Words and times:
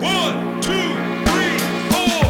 One, 0.00 0.60
two, 0.60 0.70
three, 1.26 1.58
four. 1.90 2.24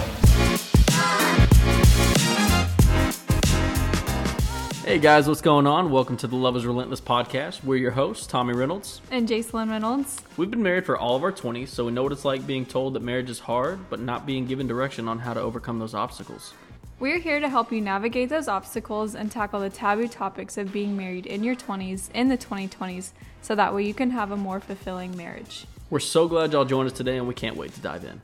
Hey 4.86 4.98
guys, 4.98 5.28
what's 5.28 5.42
going 5.42 5.66
on? 5.66 5.90
Welcome 5.90 6.16
to 6.16 6.26
the 6.26 6.36
Love 6.36 6.56
is 6.56 6.64
Relentless 6.64 7.02
podcast. 7.02 7.62
We're 7.62 7.76
your 7.76 7.90
hosts, 7.90 8.26
Tommy 8.26 8.54
Reynolds. 8.54 9.02
And 9.10 9.28
Jacelyn 9.28 9.68
Reynolds. 9.68 10.22
We've 10.38 10.50
been 10.50 10.62
married 10.62 10.86
for 10.86 10.96
all 10.96 11.14
of 11.14 11.22
our 11.22 11.30
20s, 11.30 11.68
so 11.68 11.84
we 11.84 11.92
know 11.92 12.02
what 12.02 12.12
it's 12.12 12.24
like 12.24 12.46
being 12.46 12.64
told 12.64 12.94
that 12.94 13.02
marriage 13.02 13.28
is 13.28 13.40
hard, 13.40 13.90
but 13.90 14.00
not 14.00 14.24
being 14.24 14.46
given 14.46 14.66
direction 14.66 15.06
on 15.06 15.18
how 15.18 15.34
to 15.34 15.40
overcome 15.40 15.78
those 15.78 15.92
obstacles. 15.92 16.54
We're 16.98 17.18
here 17.18 17.38
to 17.38 17.50
help 17.50 17.70
you 17.70 17.82
navigate 17.82 18.30
those 18.30 18.48
obstacles 18.48 19.14
and 19.14 19.30
tackle 19.30 19.60
the 19.60 19.68
taboo 19.68 20.08
topics 20.08 20.56
of 20.56 20.72
being 20.72 20.96
married 20.96 21.26
in 21.26 21.44
your 21.44 21.54
20s, 21.54 22.10
in 22.14 22.28
the 22.28 22.38
2020s, 22.38 23.10
so 23.42 23.54
that 23.54 23.74
way 23.74 23.84
you 23.84 23.92
can 23.92 24.12
have 24.12 24.30
a 24.30 24.38
more 24.38 24.58
fulfilling 24.58 25.14
marriage. 25.14 25.66
We're 25.90 26.00
so 26.00 26.28
glad 26.28 26.52
y'all 26.52 26.66
joined 26.66 26.90
us 26.90 26.96
today, 26.96 27.16
and 27.16 27.26
we 27.26 27.32
can't 27.32 27.56
wait 27.56 27.72
to 27.72 27.80
dive 27.80 28.04
in. 28.04 28.20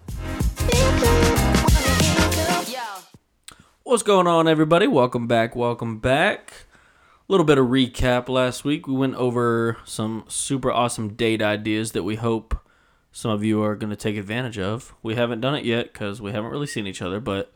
What's 3.85 4.03
going 4.03 4.27
on, 4.27 4.47
everybody? 4.47 4.87
Welcome 4.87 5.27
back. 5.27 5.57
Welcome 5.57 5.99
back. 5.99 6.53
A 7.27 7.33
little 7.33 7.47
bit 7.47 7.57
of 7.57 7.69
recap 7.69 8.29
last 8.29 8.65
week. 8.67 8.87
We 8.87 8.93
went 8.93 9.15
over 9.15 9.79
some 9.87 10.25
super 10.29 10.71
awesome 10.71 11.15
date 11.15 11.41
ideas 11.41 11.93
that 11.93 12.03
we 12.03 12.17
hope 12.17 12.55
some 13.13 13.31
of 13.31 13.43
you 13.43 13.63
are 13.63 13.77
going 13.77 13.89
to 13.89 13.97
take 13.97 14.19
advantage 14.19 14.59
of. 14.59 14.95
We 15.03 15.15
haven't 15.15 15.41
done 15.41 15.55
it 15.55 15.65
yet 15.65 15.91
because 15.91 16.21
we 16.21 16.33
haven't 16.33 16.51
really 16.51 16.67
seen 16.67 16.87
each 16.87 17.01
other, 17.01 17.19
but 17.19 17.55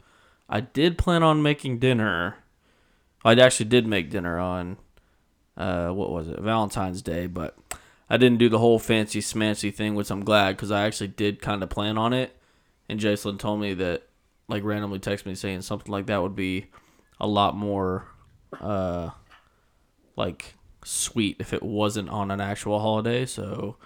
I 0.49 0.61
did 0.61 0.97
plan 0.97 1.23
on 1.23 1.43
making 1.43 1.81
dinner. 1.81 2.37
I 3.27 3.35
actually 3.35 3.67
did 3.67 3.87
make 3.87 4.09
dinner 4.09 4.39
on, 4.39 4.79
uh, 5.59 5.91
what 5.91 6.11
was 6.11 6.29
it, 6.29 6.41
Valentine's 6.41 7.03
Day, 7.03 7.27
but 7.27 7.59
I 8.11 8.17
didn't 8.17 8.39
do 8.39 8.49
the 8.49 8.59
whole 8.59 8.79
fancy 8.79 9.21
smancy 9.21 9.75
thing, 9.75 9.95
which 9.95 10.11
I'm 10.11 10.25
glad 10.25 10.57
because 10.57 10.71
I 10.71 10.87
actually 10.87 11.09
did 11.09 11.43
kind 11.43 11.63
of 11.63 11.69
plan 11.69 11.99
on 11.99 12.13
it. 12.13 12.37
And 12.89 12.99
Jason 12.99 13.37
told 13.37 13.61
me 13.61 13.75
that, 13.75 14.05
like, 14.49 14.65
randomly 14.65 14.99
texted 14.99 15.27
me 15.27 15.35
saying 15.35 15.63
something 15.63 15.93
like 15.93 16.07
that 16.07 16.23
would 16.23 16.35
be 16.35 16.67
a 17.21 17.27
lot 17.27 17.55
more, 17.55 18.07
uh, 18.61 19.11
like, 20.17 20.55
sweet 20.85 21.37
if 21.39 21.53
it 21.53 21.63
wasn't 21.63 22.09
on 22.09 22.31
an 22.31 22.41
actual 22.41 22.81
holiday. 22.81 23.27
So 23.27 23.77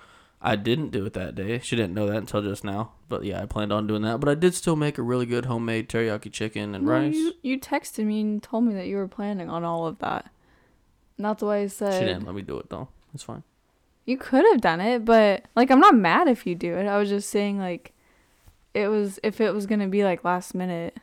I 0.41 0.55
didn't 0.55 0.91
do 0.91 1.05
it 1.05 1.15
that 1.15 1.35
day. 1.35 1.59
She 1.59 1.75
didn't 1.75 1.95
know 1.95 2.07
that 2.07 2.17
until 2.17 2.43
just 2.43 2.63
now. 2.63 2.93
But 3.09 3.25
yeah, 3.25 3.43
I 3.43 3.47
planned 3.47 3.73
on 3.73 3.89
doing 3.89 4.03
that. 4.03 4.21
But 4.21 4.29
I 4.29 4.37
did 4.37 4.55
still 4.55 4.77
make 4.77 4.99
a 4.99 5.03
really 5.03 5.27
good 5.27 5.47
homemade 5.47 5.89
teriyaki 5.89 6.31
chicken 6.33 6.77
and 6.77 6.85
No, 6.87 6.93
rice. 6.93 7.15
You, 7.15 7.33
you 7.43 7.61
texted 7.61 8.05
me 8.05 8.21
and 8.21 8.41
told 8.41 8.65
me 8.65 8.75
that 8.75 8.87
you 8.87 8.97
were 8.97 9.09
planning 9.09 9.51
on 9.51 9.65
all 9.65 9.87
of 9.87 9.99
that. 9.99 10.31
Not 11.19 11.41
the 11.41 11.47
way 11.47 11.65
I 11.65 11.67
said. 11.67 11.99
She 11.99 12.05
didn't 12.05 12.25
let 12.25 12.37
me 12.37 12.43
do 12.43 12.59
it 12.59 12.71
though. 12.71 12.89
It's 13.15 13.25
fine. 13.25 13.43
You 14.05 14.17
could 14.17 14.45
have 14.53 14.61
done 14.61 14.81
it, 14.81 15.05
but 15.05 15.45
like 15.55 15.71
I'm 15.71 15.81
not 15.81 15.95
mad 15.95 16.29
if 16.29 16.47
you 16.47 16.55
do 16.55 16.77
it. 16.77 16.87
I 16.87 16.99
was 16.99 17.09
just 17.09 17.31
saying 17.31 17.59
like 17.59 17.93
it 18.75 18.89
was 18.89 19.21
if 19.23 19.41
it 19.41 19.55
was 19.55 19.67
going 19.67 19.81
to 19.81 19.87
be 19.87 20.05
like 20.05 20.25
last 20.25 20.55
minute, 20.55 20.97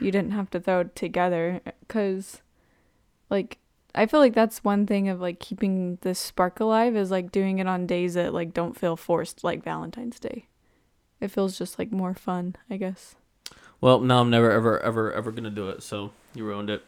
you 0.00 0.10
didn't 0.10 0.32
have 0.32 0.50
to 0.50 0.60
throw 0.60 0.80
it 0.80 0.94
together 0.94 1.60
cuz 1.88 2.42
like 3.30 3.58
I 3.94 4.06
feel 4.06 4.20
like 4.20 4.34
that's 4.34 4.64
one 4.64 4.86
thing 4.86 5.08
of 5.08 5.20
like 5.20 5.38
keeping 5.38 5.98
the 6.00 6.14
spark 6.14 6.60
alive 6.60 6.96
is 6.96 7.10
like 7.10 7.32
doing 7.32 7.58
it 7.58 7.66
on 7.66 7.86
days 7.86 8.14
that 8.14 8.32
like 8.32 8.54
don't 8.54 8.78
feel 8.78 8.96
forced 8.96 9.44
like 9.44 9.64
Valentine's 9.64 10.18
Day. 10.18 10.46
It 11.20 11.30
feels 11.30 11.58
just 11.58 11.78
like 11.78 11.92
more 11.92 12.14
fun, 12.14 12.56
I 12.70 12.76
guess. 12.76 13.14
Well, 13.80 14.00
no, 14.00 14.20
I'm 14.20 14.30
never, 14.30 14.50
ever, 14.50 14.80
ever, 14.80 15.12
ever 15.12 15.30
gonna 15.30 15.50
do 15.50 15.68
it. 15.68 15.82
So 15.82 16.12
you 16.34 16.44
ruined 16.44 16.70
it. 16.70 16.84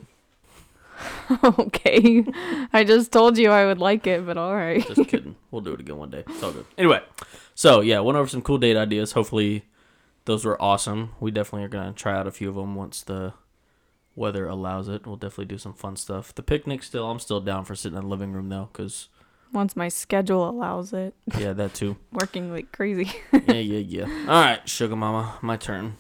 okay. 1.45 2.25
I 2.73 2.85
just 2.85 3.13
told 3.13 3.39
you 3.39 3.51
I 3.51 3.67
would 3.67 3.79
like 3.79 4.07
it, 4.07 4.25
but 4.27 4.37
all 4.37 4.55
right. 4.55 4.87
Just 4.87 5.09
kidding. 5.09 5.37
we'll 5.51 5.63
do 5.63 5.73
it 5.75 5.81
again 5.81 5.97
one 5.97 6.11
day. 6.11 6.25
It's 6.29 6.43
all 6.43 6.53
good. 6.53 6.67
Anyway, 6.79 7.03
so 7.55 7.81
yeah, 7.81 8.01
went 8.01 8.17
over 8.19 8.29
some 8.29 8.43
cool 8.43 8.59
date 8.59 8.77
ideas. 8.77 9.13
Hopefully, 9.13 9.65
those 10.25 10.45
were 10.45 10.61
awesome. 10.61 11.13
We 11.21 11.31
definitely 11.31 11.65
are 11.65 11.69
gonna 11.69 11.93
try 11.93 12.17
out 12.19 12.27
a 12.27 12.31
few 12.33 12.49
of 12.49 12.55
them 12.55 12.75
once 12.75 13.03
the 13.03 13.35
weather 14.17 14.47
allows 14.47 14.89
it. 14.89 15.07
We'll 15.07 15.17
definitely 15.17 15.47
do 15.47 15.59
some 15.59 15.75
fun 15.75 15.97
stuff. 15.97 16.35
The 16.35 16.43
picnic 16.43 16.83
still, 16.83 17.11
I'm 17.11 17.19
still 17.19 17.41
down 17.41 17.65
for 17.65 17.75
sitting 17.75 17.97
in 17.99 18.05
the 18.05 18.09
living 18.09 18.33
room 18.33 18.49
though, 18.49 18.71
cause 18.73 19.09
Once 19.53 19.75
my 19.77 19.89
schedule 19.89 20.49
allows 20.49 20.93
it, 20.93 21.15
yeah, 21.39 21.53
that 21.53 21.75
too. 21.75 21.97
working 22.13 22.53
like 22.53 22.73
crazy. 22.73 23.13
yeah, 23.33 23.55
yeah, 23.55 23.79
yeah. 23.79 24.05
All 24.29 24.41
right, 24.43 24.69
sugar 24.69 24.97
mama, 24.97 25.39
my 25.43 25.57
turn. 25.57 25.97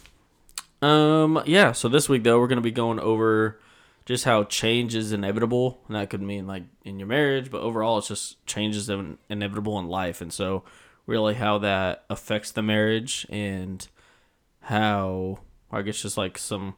Um, 0.83 1.43
yeah. 1.47 1.73
So 1.73 1.89
this 1.89 2.09
week 2.09 2.25
though, 2.25 2.39
we're 2.39 2.49
gonna 2.49 2.61
be 2.61 2.71
going 2.71 3.01
over 3.01 3.59
just 4.07 4.25
how 4.25 4.45
change 4.45 4.95
is 4.95 5.13
inevitable, 5.13 5.81
and 5.87 5.97
that 5.97 6.11
could 6.11 6.23
mean 6.23 6.47
like 6.47 6.65
in 6.85 6.99
your 6.99 7.09
marriage, 7.09 7.51
but 7.51 7.63
overall, 7.63 7.99
it's 7.99 8.09
just 8.09 8.45
change 8.47 8.77
is 8.77 8.89
in- 8.89 9.19
inevitable 9.29 9.79
in 9.79 9.87
life, 9.87 10.21
and 10.21 10.33
so 10.33 10.65
really 11.07 11.35
how 11.35 11.59
that 11.59 12.05
affects 12.09 12.51
the 12.51 12.63
marriage 12.63 13.27
and 13.29 13.89
how 14.63 15.39
I 15.71 15.83
guess 15.83 16.03
just 16.03 16.17
like 16.17 16.39
some 16.39 16.77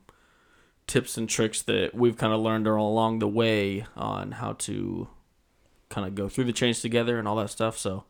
tips 0.87 1.17
and 1.19 1.29
tricks 1.29 1.63
that 1.63 1.95
we've 1.95 2.17
kind 2.17 2.33
of 2.33 2.41
learned 2.41 2.67
along 2.67 3.19
the 3.19 3.29
way 3.29 3.87
on 3.97 4.33
how 4.33 4.53
to 4.53 5.09
kind 5.89 6.07
of 6.07 6.15
go 6.15 6.29
through 6.29 6.45
the 6.45 6.53
change 6.53 6.81
together 6.81 7.19
and 7.19 7.29
all 7.29 7.37
that 7.37 7.51
stuff. 7.51 7.79
So 7.79 8.05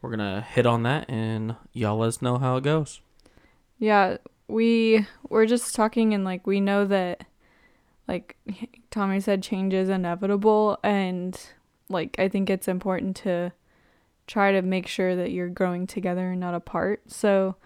we're 0.00 0.10
gonna 0.10 0.42
hit 0.42 0.66
on 0.66 0.82
that 0.84 1.08
and 1.08 1.56
y'all 1.72 1.98
let 1.98 2.08
us 2.08 2.22
know 2.22 2.38
how 2.38 2.56
it 2.56 2.64
goes. 2.64 3.00
Yeah, 3.78 4.18
we 4.48 5.06
we're 5.28 5.46
just 5.46 5.74
talking 5.74 6.14
and 6.14 6.24
like 6.24 6.46
we 6.46 6.60
know 6.60 6.84
that 6.86 7.26
like 8.08 8.36
Tommy 8.90 9.20
said 9.20 9.42
change 9.42 9.74
is 9.74 9.88
inevitable 9.88 10.78
and 10.82 11.38
like 11.88 12.16
I 12.18 12.28
think 12.28 12.50
it's 12.50 12.68
important 12.68 13.16
to 13.16 13.52
try 14.26 14.52
to 14.52 14.62
make 14.62 14.86
sure 14.86 15.14
that 15.16 15.32
you're 15.32 15.48
growing 15.48 15.86
together 15.86 16.30
and 16.30 16.40
not 16.40 16.54
apart. 16.54 17.02
So 17.08 17.56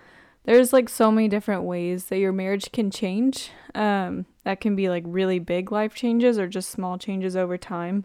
there's 0.44 0.72
like 0.72 0.88
so 0.88 1.12
many 1.12 1.28
different 1.28 1.62
ways 1.62 2.06
that 2.06 2.19
your 2.19 2.32
marriage 2.32 2.72
can 2.72 2.91
change. 2.91 3.50
Um 3.75 4.26
that 4.44 4.60
can 4.60 4.75
be 4.76 4.88
like 4.88 5.04
really 5.06 5.38
big 5.38 5.71
life 5.71 5.94
changes 5.94 6.38
or 6.38 6.49
just 6.49 6.70
small 6.70 6.99
changes 6.99 7.37
over 7.37 7.59
time. 7.59 8.05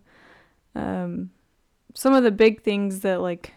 Um 0.76 1.32
some 1.96 2.14
of 2.14 2.24
the 2.24 2.32
big 2.32 2.62
things 2.62 3.02
that 3.02 3.22
like 3.22 3.54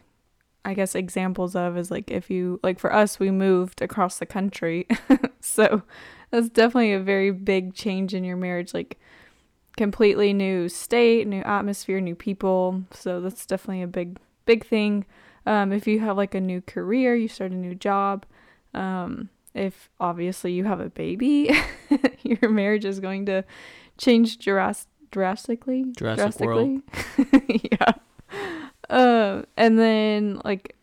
I 0.65 0.75
guess 0.75 0.95
examples 0.95 1.55
of 1.55 1.77
is 1.77 1.91
like 1.91 2.11
if 2.11 2.29
you 2.29 2.59
like 2.63 2.79
for 2.79 2.93
us 2.93 3.19
we 3.21 3.31
moved 3.31 3.83
across 3.83 4.19
the 4.19 4.27
country. 4.27 4.87
so 5.41 5.83
that's 6.31 6.49
definitely 6.49 6.93
a 6.93 7.01
very 7.01 7.31
big 7.31 7.75
change 7.75 8.15
in 8.15 8.25
your 8.25 8.37
marriage 8.37 8.75
like 8.75 8.99
completely 9.77 10.33
new 10.33 10.69
state, 10.71 11.27
new 11.27 11.43
atmosphere, 11.43 12.01
new 12.01 12.15
people. 12.15 12.83
So 12.93 13.21
that's 13.21 13.45
definitely 13.45 13.83
a 13.83 13.89
big 13.89 14.19
big 14.45 14.67
thing. 14.67 15.05
Um 15.45 15.73
if 15.73 15.87
you 15.87 16.01
have 16.01 16.17
like 16.17 16.35
a 16.35 16.41
new 16.41 16.61
career, 16.61 17.15
you 17.15 17.29
start 17.29 17.53
a 17.53 17.57
new 17.57 17.75
job, 17.75 18.27
um 18.75 19.29
if 19.55 19.89
obviously 19.99 20.53
you 20.53 20.65
have 20.65 20.81
a 20.81 20.91
baby, 20.91 21.51
your 22.23 22.51
marriage 22.51 22.85
is 22.85 23.01
going 23.01 23.25
to 23.27 23.43
change 23.97 24.39
dras- 24.39 24.87
drastically. 25.11 25.87
Jurassic 25.97 26.41
World. 26.41 26.83
drastically. 27.17 27.61
yeah. 27.73 27.93
Uh, 28.91 29.43
and 29.57 29.79
then 29.79 30.41
like 30.45 30.77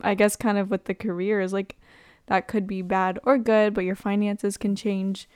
I 0.00 0.14
guess 0.14 0.34
kind 0.36 0.58
of 0.58 0.70
with 0.70 0.84
the 0.84 0.94
career 0.94 1.40
is 1.40 1.52
like 1.52 1.76
that 2.26 2.48
could 2.48 2.66
be 2.66 2.82
bad 2.82 3.18
or 3.24 3.38
good, 3.38 3.74
but 3.74 3.84
your 3.84 3.96
finances 3.96 4.56
can 4.56 4.76
change. 4.76 5.28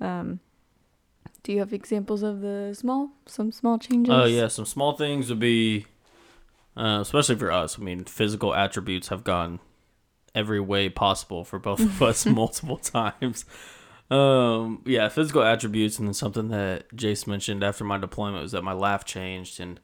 Um, 0.00 0.40
do 1.42 1.52
you 1.52 1.58
have 1.60 1.72
examples 1.72 2.22
of 2.22 2.40
the 2.40 2.74
small, 2.76 3.10
some 3.26 3.52
small 3.52 3.78
changes? 3.78 4.12
Oh 4.14 4.24
yeah, 4.24 4.48
some 4.48 4.66
small 4.66 4.92
things 4.92 5.28
would 5.28 5.38
be, 5.38 5.86
uh, 6.76 6.98
especially 7.00 7.36
for 7.36 7.52
us. 7.52 7.78
I 7.78 7.82
mean, 7.82 8.04
physical 8.04 8.54
attributes 8.54 9.08
have 9.08 9.24
gone 9.24 9.60
every 10.34 10.60
way 10.60 10.88
possible 10.88 11.44
for 11.44 11.58
both 11.58 11.80
of 11.80 12.02
us 12.02 12.26
multiple 12.26 12.76
times. 12.76 13.44
Um, 14.10 14.82
yeah, 14.86 15.08
physical 15.08 15.42
attributes, 15.42 15.98
and 15.98 16.08
then 16.08 16.14
something 16.14 16.48
that 16.48 16.88
Jace 16.94 17.26
mentioned 17.26 17.62
after 17.62 17.84
my 17.84 17.98
deployment 17.98 18.42
was 18.42 18.52
that 18.52 18.64
my 18.64 18.72
laugh 18.72 19.04
changed, 19.04 19.60
and 19.60 19.80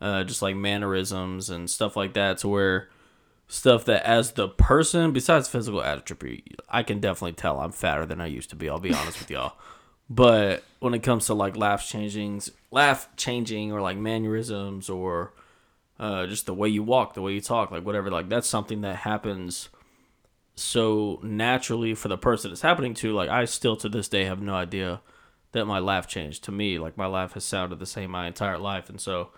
uh, 0.00 0.24
just 0.24 0.42
like 0.42 0.56
mannerisms 0.56 1.48
and 1.48 1.70
stuff 1.70 1.96
like 1.96 2.12
that, 2.14 2.38
to 2.38 2.48
where 2.48 2.90
stuff 3.48 3.84
that 3.84 4.04
as 4.04 4.32
the 4.32 4.48
person, 4.48 5.12
besides 5.12 5.48
physical 5.48 5.82
attribute, 5.82 6.60
I 6.68 6.82
can 6.82 7.00
definitely 7.00 7.32
tell 7.32 7.60
I'm 7.60 7.72
fatter 7.72 8.06
than 8.06 8.20
I 8.20 8.26
used 8.26 8.50
to 8.50 8.56
be. 8.56 8.68
I'll 8.68 8.78
be 8.78 8.92
honest 8.92 9.18
with 9.18 9.30
y'all. 9.30 9.54
But 10.08 10.64
when 10.78 10.94
it 10.94 11.02
comes 11.02 11.26
to 11.26 11.34
like 11.34 11.56
laugh 11.56 11.82
changings, 11.82 12.50
laugh 12.70 13.08
changing, 13.16 13.72
or 13.72 13.80
like 13.80 13.96
mannerisms, 13.96 14.88
or 14.88 15.32
uh, 15.98 16.26
just 16.26 16.46
the 16.46 16.54
way 16.54 16.68
you 16.68 16.82
walk, 16.82 17.14
the 17.14 17.22
way 17.22 17.32
you 17.32 17.40
talk, 17.40 17.70
like 17.70 17.84
whatever, 17.84 18.10
like 18.10 18.28
that's 18.28 18.48
something 18.48 18.82
that 18.82 18.96
happens 18.96 19.68
so 20.54 21.20
naturally 21.22 21.94
for 21.94 22.08
the 22.08 22.16
person 22.16 22.50
it's 22.52 22.62
happening 22.62 22.94
to. 22.94 23.12
Like 23.12 23.30
I 23.30 23.44
still 23.44 23.76
to 23.76 23.88
this 23.88 24.08
day 24.08 24.24
have 24.24 24.40
no 24.40 24.54
idea 24.54 25.00
that 25.52 25.66
my 25.66 25.78
laugh 25.78 26.06
changed. 26.06 26.44
To 26.44 26.52
me, 26.52 26.78
like 26.78 26.96
my 26.96 27.06
laugh 27.06 27.32
has 27.34 27.44
sounded 27.44 27.78
the 27.78 27.86
same 27.86 28.10
my 28.10 28.26
entire 28.26 28.58
life, 28.58 28.88
and 28.88 29.00
so 29.00 29.30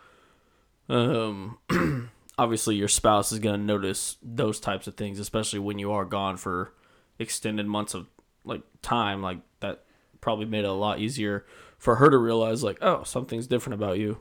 um 0.89 1.59
obviously 2.39 2.77
your 2.77 2.89
spouse 2.89 3.33
is 3.33 3.39
going 3.39 3.59
to 3.59 3.67
notice 3.67 4.17
those 4.23 4.61
types 4.61 4.87
of 4.87 4.97
things 4.97 5.19
especially 5.19 5.59
when 5.59 5.79
you 5.79 5.93
are 5.93 6.05
gone 6.05 6.37
for 6.37 6.73
extended 7.19 7.67
months 7.67 7.95
of 7.95 8.07
like 8.45 8.63
time 8.81 9.21
like 9.23 9.39
that 9.61 9.85
probably 10.21 10.47
made 10.47 10.65
it 10.65 10.69
a 10.69 10.73
lot 10.73 10.99
easier 10.99 11.45
for 11.79 11.97
her 11.97 12.11
to 12.11 12.17
realize 12.17 12.63
like 12.63 12.79
oh 12.81 13.03
something's 13.03 13.47
different 13.47 13.75
about 13.75 13.99
you 13.99 14.19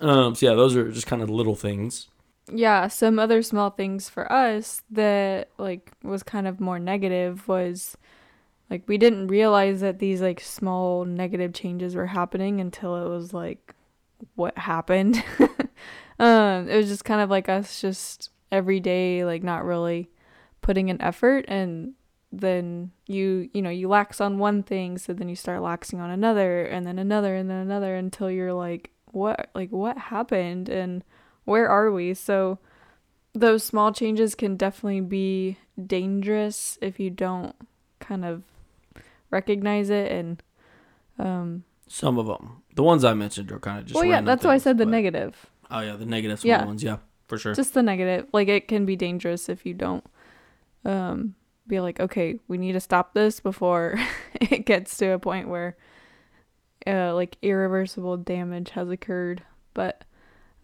um 0.00 0.34
so 0.34 0.46
yeah 0.46 0.54
those 0.54 0.74
are 0.74 0.90
just 0.90 1.06
kind 1.06 1.22
of 1.22 1.30
little 1.30 1.54
things 1.54 2.08
yeah, 2.52 2.86
some 2.88 3.18
other 3.18 3.42
small 3.42 3.70
things 3.70 4.08
for 4.08 4.30
us 4.30 4.82
that 4.90 5.48
like 5.58 5.90
was 6.02 6.22
kind 6.22 6.46
of 6.46 6.60
more 6.60 6.78
negative 6.78 7.48
was 7.48 7.96
like 8.70 8.84
we 8.86 8.98
didn't 8.98 9.28
realize 9.28 9.80
that 9.80 9.98
these 9.98 10.20
like 10.20 10.40
small 10.40 11.04
negative 11.04 11.52
changes 11.52 11.94
were 11.96 12.06
happening 12.06 12.60
until 12.60 12.96
it 13.04 13.08
was 13.08 13.32
like 13.32 13.74
what 14.36 14.56
happened. 14.56 15.22
um 16.18 16.68
it 16.68 16.76
was 16.76 16.88
just 16.88 17.04
kind 17.04 17.20
of 17.20 17.30
like 17.30 17.48
us 17.48 17.80
just 17.80 18.30
every 18.50 18.80
day 18.80 19.24
like 19.24 19.42
not 19.42 19.64
really 19.64 20.08
putting 20.62 20.90
an 20.90 21.00
effort 21.02 21.44
and 21.48 21.92
then 22.32 22.90
you 23.06 23.48
you 23.54 23.62
know 23.62 23.70
you 23.70 23.88
lax 23.88 24.20
on 24.20 24.38
one 24.38 24.62
thing 24.62 24.98
so 24.98 25.12
then 25.12 25.28
you 25.28 25.36
start 25.36 25.60
laxing 25.60 25.98
on 26.00 26.10
another 26.10 26.64
and 26.64 26.86
then 26.86 26.98
another 26.98 27.34
and 27.36 27.48
then 27.48 27.58
another 27.58 27.94
until 27.94 28.30
you're 28.30 28.52
like 28.52 28.90
what 29.12 29.48
like 29.54 29.70
what 29.70 29.96
happened 29.96 30.68
and 30.68 31.02
where 31.44 31.68
are 31.68 31.90
we 31.92 32.12
so 32.12 32.58
those 33.32 33.62
small 33.62 33.92
changes 33.92 34.34
can 34.34 34.56
definitely 34.56 35.00
be 35.00 35.56
dangerous 35.86 36.78
if 36.80 36.98
you 36.98 37.10
don't 37.10 37.54
kind 38.00 38.24
of 38.24 38.42
recognize 39.30 39.90
it 39.90 40.10
and 40.10 40.42
um 41.18 41.64
Some 41.88 42.18
of 42.18 42.26
them, 42.26 42.62
the 42.74 42.82
ones 42.82 43.04
I 43.04 43.14
mentioned, 43.14 43.52
are 43.52 43.60
kind 43.60 43.78
of 43.78 43.86
just. 43.86 43.94
well 43.94 44.04
yeah 44.04 44.20
that's 44.20 44.44
why 44.44 44.54
i 44.54 44.58
said 44.58 44.78
the 44.78 44.84
but- 44.84 44.90
negative 44.90 45.46
Oh 45.70 45.80
yeah, 45.80 45.96
the 45.96 46.06
negative 46.06 46.40
small 46.40 46.50
Yeah. 46.58 46.64
ones. 46.64 46.82
Yeah, 46.82 46.98
for 47.26 47.38
sure. 47.38 47.54
just 47.54 47.74
the 47.74 47.82
negative 47.82 48.26
like 48.32 48.48
it 48.48 48.68
can 48.68 48.86
be 48.86 48.94
dangerous 48.96 49.48
if 49.48 49.66
you 49.66 49.74
don't 49.74 50.04
um 50.84 51.34
be 51.66 51.80
like 51.80 51.98
okay 51.98 52.38
we 52.46 52.56
need 52.56 52.72
to 52.74 52.80
stop 52.80 53.12
this 53.14 53.40
before 53.40 53.98
it 54.34 54.64
gets 54.64 54.96
to 54.98 55.08
a 55.10 55.18
point 55.18 55.48
where 55.48 55.76
uh 56.86 57.12
like 57.14 57.36
irreversible 57.42 58.16
damage 58.16 58.70
has 58.70 58.88
occurred 58.88 59.42
but 59.74 60.04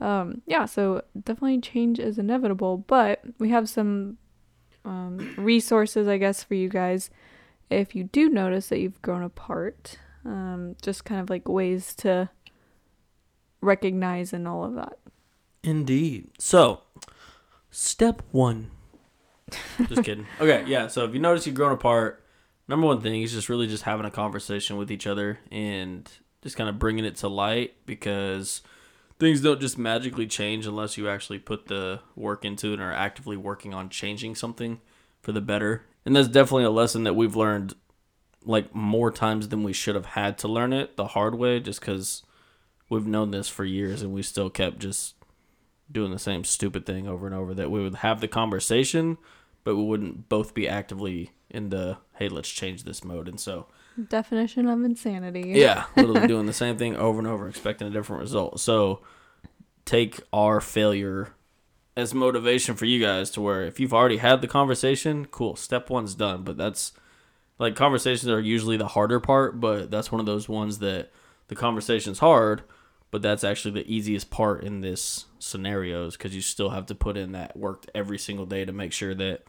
um 0.00 0.40
yeah 0.46 0.64
so 0.64 1.02
definitely 1.24 1.60
change 1.60 1.98
is 1.98 2.18
inevitable 2.18 2.76
but 2.78 3.20
we 3.40 3.48
have 3.48 3.68
some 3.68 4.16
um 4.84 5.34
resources 5.36 6.06
i 6.06 6.16
guess 6.16 6.44
for 6.44 6.54
you 6.54 6.68
guys 6.68 7.10
if 7.70 7.96
you 7.96 8.04
do 8.04 8.28
notice 8.28 8.68
that 8.68 8.78
you've 8.78 9.02
grown 9.02 9.22
apart 9.24 9.98
um 10.24 10.76
just 10.82 11.04
kind 11.04 11.20
of 11.20 11.28
like 11.28 11.48
ways 11.48 11.94
to 11.96 12.28
recognize 13.62 14.32
and 14.32 14.46
all 14.46 14.64
of 14.64 14.74
that 14.74 14.98
Indeed. 15.62 16.28
So, 16.38 16.80
step 17.70 18.22
one. 18.32 18.70
Just 19.88 20.02
kidding. 20.04 20.26
Okay, 20.40 20.64
yeah. 20.66 20.88
So 20.88 21.04
if 21.04 21.14
you 21.14 21.20
notice 21.20 21.46
you've 21.46 21.54
grown 21.54 21.72
apart, 21.72 22.24
number 22.66 22.86
one 22.86 23.00
thing 23.00 23.22
is 23.22 23.32
just 23.32 23.48
really 23.48 23.66
just 23.66 23.84
having 23.84 24.06
a 24.06 24.10
conversation 24.10 24.76
with 24.76 24.90
each 24.90 25.06
other 25.06 25.38
and 25.50 26.10
just 26.42 26.56
kind 26.56 26.68
of 26.68 26.78
bringing 26.78 27.04
it 27.04 27.16
to 27.16 27.28
light 27.28 27.74
because 27.86 28.62
things 29.20 29.40
don't 29.40 29.60
just 29.60 29.78
magically 29.78 30.26
change 30.26 30.66
unless 30.66 30.98
you 30.98 31.08
actually 31.08 31.38
put 31.38 31.66
the 31.66 32.00
work 32.16 32.44
into 32.44 32.70
it 32.70 32.74
and 32.74 32.82
are 32.82 32.92
actively 32.92 33.36
working 33.36 33.72
on 33.72 33.88
changing 33.88 34.34
something 34.34 34.80
for 35.20 35.30
the 35.30 35.40
better. 35.40 35.86
And 36.04 36.16
that's 36.16 36.26
definitely 36.26 36.64
a 36.64 36.70
lesson 36.70 37.04
that 37.04 37.14
we've 37.14 37.36
learned 37.36 37.74
like 38.44 38.74
more 38.74 39.12
times 39.12 39.48
than 39.48 39.62
we 39.62 39.72
should 39.72 39.94
have 39.94 40.06
had 40.06 40.36
to 40.38 40.48
learn 40.48 40.72
it 40.72 40.96
the 40.96 41.08
hard 41.08 41.36
way 41.36 41.60
just 41.60 41.78
because 41.78 42.24
we've 42.92 43.06
known 43.06 43.30
this 43.30 43.48
for 43.48 43.64
years 43.64 44.02
and 44.02 44.12
we 44.12 44.22
still 44.22 44.50
kept 44.50 44.78
just 44.78 45.14
doing 45.90 46.10
the 46.10 46.18
same 46.18 46.44
stupid 46.44 46.84
thing 46.84 47.08
over 47.08 47.26
and 47.26 47.34
over 47.34 47.54
that 47.54 47.70
we 47.70 47.82
would 47.82 47.96
have 47.96 48.20
the 48.20 48.28
conversation 48.28 49.16
but 49.64 49.76
we 49.76 49.82
wouldn't 49.82 50.28
both 50.28 50.54
be 50.54 50.68
actively 50.68 51.30
in 51.48 51.70
the 51.70 51.98
hey 52.14 52.28
let's 52.28 52.50
change 52.50 52.84
this 52.84 53.04
mode. 53.04 53.28
And 53.28 53.38
so 53.38 53.66
definition 54.08 54.66
of 54.68 54.82
insanity. 54.82 55.52
Yeah 55.54 55.84
literally 55.96 56.26
doing 56.26 56.46
the 56.46 56.52
same 56.52 56.76
thing 56.76 56.96
over 56.96 57.18
and 57.18 57.28
over 57.28 57.48
expecting 57.48 57.88
a 57.88 57.90
different 57.90 58.20
result. 58.20 58.60
So 58.60 59.00
take 59.84 60.20
our 60.32 60.60
failure 60.60 61.34
as 61.96 62.14
motivation 62.14 62.74
for 62.74 62.86
you 62.86 63.00
guys 63.00 63.30
to 63.30 63.40
where 63.40 63.64
if 63.64 63.78
you've 63.78 63.94
already 63.94 64.16
had 64.16 64.40
the 64.40 64.48
conversation 64.48 65.26
cool 65.26 65.56
step 65.56 65.90
one's 65.90 66.14
done. 66.14 66.42
But 66.42 66.56
that's 66.56 66.92
like 67.58 67.74
conversations 67.76 68.28
are 68.28 68.40
usually 68.40 68.76
the 68.76 68.88
harder 68.88 69.20
part 69.20 69.60
but 69.60 69.90
that's 69.90 70.10
one 70.10 70.20
of 70.20 70.26
those 70.26 70.48
ones 70.48 70.78
that 70.78 71.10
the 71.48 71.54
conversation's 71.54 72.18
hard 72.18 72.62
but 73.12 73.22
that's 73.22 73.44
actually 73.44 73.70
the 73.70 73.94
easiest 73.94 74.30
part 74.30 74.64
in 74.64 74.80
this 74.80 75.26
scenarios 75.38 76.16
because 76.16 76.34
you 76.34 76.40
still 76.40 76.70
have 76.70 76.86
to 76.86 76.94
put 76.96 77.16
in 77.16 77.30
that 77.32 77.56
work 77.56 77.84
every 77.94 78.18
single 78.18 78.46
day 78.46 78.64
to 78.64 78.72
make 78.72 78.92
sure 78.92 79.14
that 79.14 79.44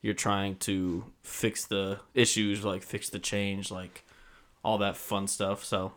you're 0.00 0.14
trying 0.14 0.56
to 0.56 1.04
fix 1.22 1.66
the 1.66 1.98
issues 2.14 2.64
like 2.64 2.82
fix 2.82 3.10
the 3.10 3.18
change 3.18 3.70
like 3.70 4.04
all 4.64 4.78
that 4.78 4.96
fun 4.96 5.26
stuff 5.26 5.62
so 5.64 5.92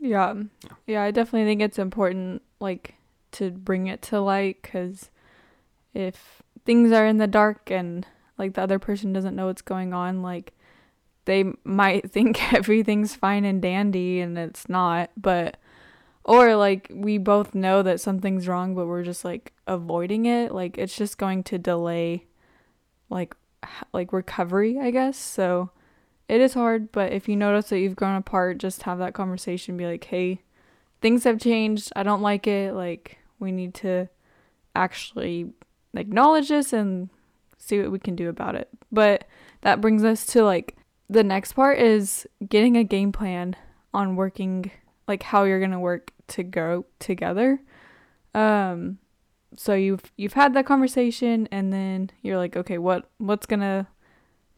Yeah. 0.00 0.34
Yeah, 0.86 1.02
I 1.02 1.10
definitely 1.10 1.44
think 1.44 1.60
it's 1.60 1.78
important 1.78 2.42
like 2.58 2.94
to 3.32 3.50
bring 3.50 3.86
it 3.86 4.02
to 4.02 4.20
light 4.20 4.62
cuz 4.62 5.10
if 5.92 6.42
things 6.64 6.90
are 6.92 7.06
in 7.06 7.18
the 7.18 7.26
dark 7.26 7.70
and 7.70 8.06
like 8.38 8.54
the 8.54 8.62
other 8.62 8.78
person 8.78 9.12
doesn't 9.12 9.36
know 9.36 9.46
what's 9.46 9.62
going 9.62 9.92
on, 9.92 10.22
like 10.22 10.54
they 11.26 11.44
might 11.64 12.10
think 12.16 12.54
everything's 12.54 13.14
fine 13.14 13.44
and 13.44 13.60
dandy 13.60 14.20
and 14.20 14.38
it's 14.38 14.68
not, 14.68 15.10
but 15.16 15.58
or 16.24 16.54
like 16.54 16.90
we 16.92 17.18
both 17.18 17.54
know 17.54 17.82
that 17.82 18.00
something's 18.00 18.46
wrong 18.46 18.74
but 18.74 18.86
we're 18.86 19.02
just 19.02 19.24
like 19.24 19.52
avoiding 19.66 20.26
it, 20.26 20.52
like 20.52 20.78
it's 20.78 20.96
just 20.96 21.18
going 21.18 21.42
to 21.44 21.58
delay 21.58 22.26
like 23.08 23.34
like 23.92 24.12
recovery, 24.12 24.78
I 24.78 24.90
guess. 24.90 25.16
So 25.16 25.70
it 26.28 26.40
is 26.40 26.54
hard, 26.54 26.92
but 26.92 27.12
if 27.12 27.28
you 27.28 27.36
notice 27.36 27.68
that 27.70 27.80
you've 27.80 27.96
grown 27.96 28.16
apart, 28.16 28.58
just 28.58 28.84
have 28.84 28.98
that 28.98 29.14
conversation. 29.14 29.76
Be 29.76 29.86
like, 29.86 30.04
hey, 30.04 30.40
things 31.00 31.24
have 31.24 31.40
changed. 31.40 31.92
I 31.96 32.02
don't 32.02 32.22
like 32.22 32.46
it. 32.46 32.74
Like, 32.74 33.18
we 33.38 33.50
need 33.50 33.74
to 33.74 34.08
actually 34.76 35.52
acknowledge 35.94 36.48
this 36.48 36.72
and 36.72 37.10
see 37.58 37.80
what 37.80 37.90
we 37.90 37.98
can 37.98 38.14
do 38.14 38.28
about 38.28 38.54
it. 38.54 38.68
But 38.92 39.24
that 39.62 39.80
brings 39.80 40.04
us 40.04 40.24
to 40.26 40.44
like 40.44 40.76
the 41.08 41.24
next 41.24 41.54
part 41.54 41.78
is 41.78 42.26
getting 42.48 42.76
a 42.76 42.84
game 42.84 43.10
plan 43.10 43.56
on 43.92 44.14
working, 44.14 44.70
like 45.10 45.24
how 45.24 45.44
you're 45.44 45.60
gonna 45.60 45.80
work 45.80 46.12
to 46.28 46.42
go 46.42 46.86
together. 46.98 47.60
Um, 48.34 48.98
so 49.56 49.74
you've 49.74 50.12
you've 50.16 50.34
had 50.34 50.54
that 50.54 50.66
conversation, 50.66 51.48
and 51.50 51.72
then 51.72 52.10
you're 52.22 52.38
like, 52.38 52.56
okay, 52.56 52.78
what 52.78 53.10
what's 53.18 53.46
gonna 53.46 53.88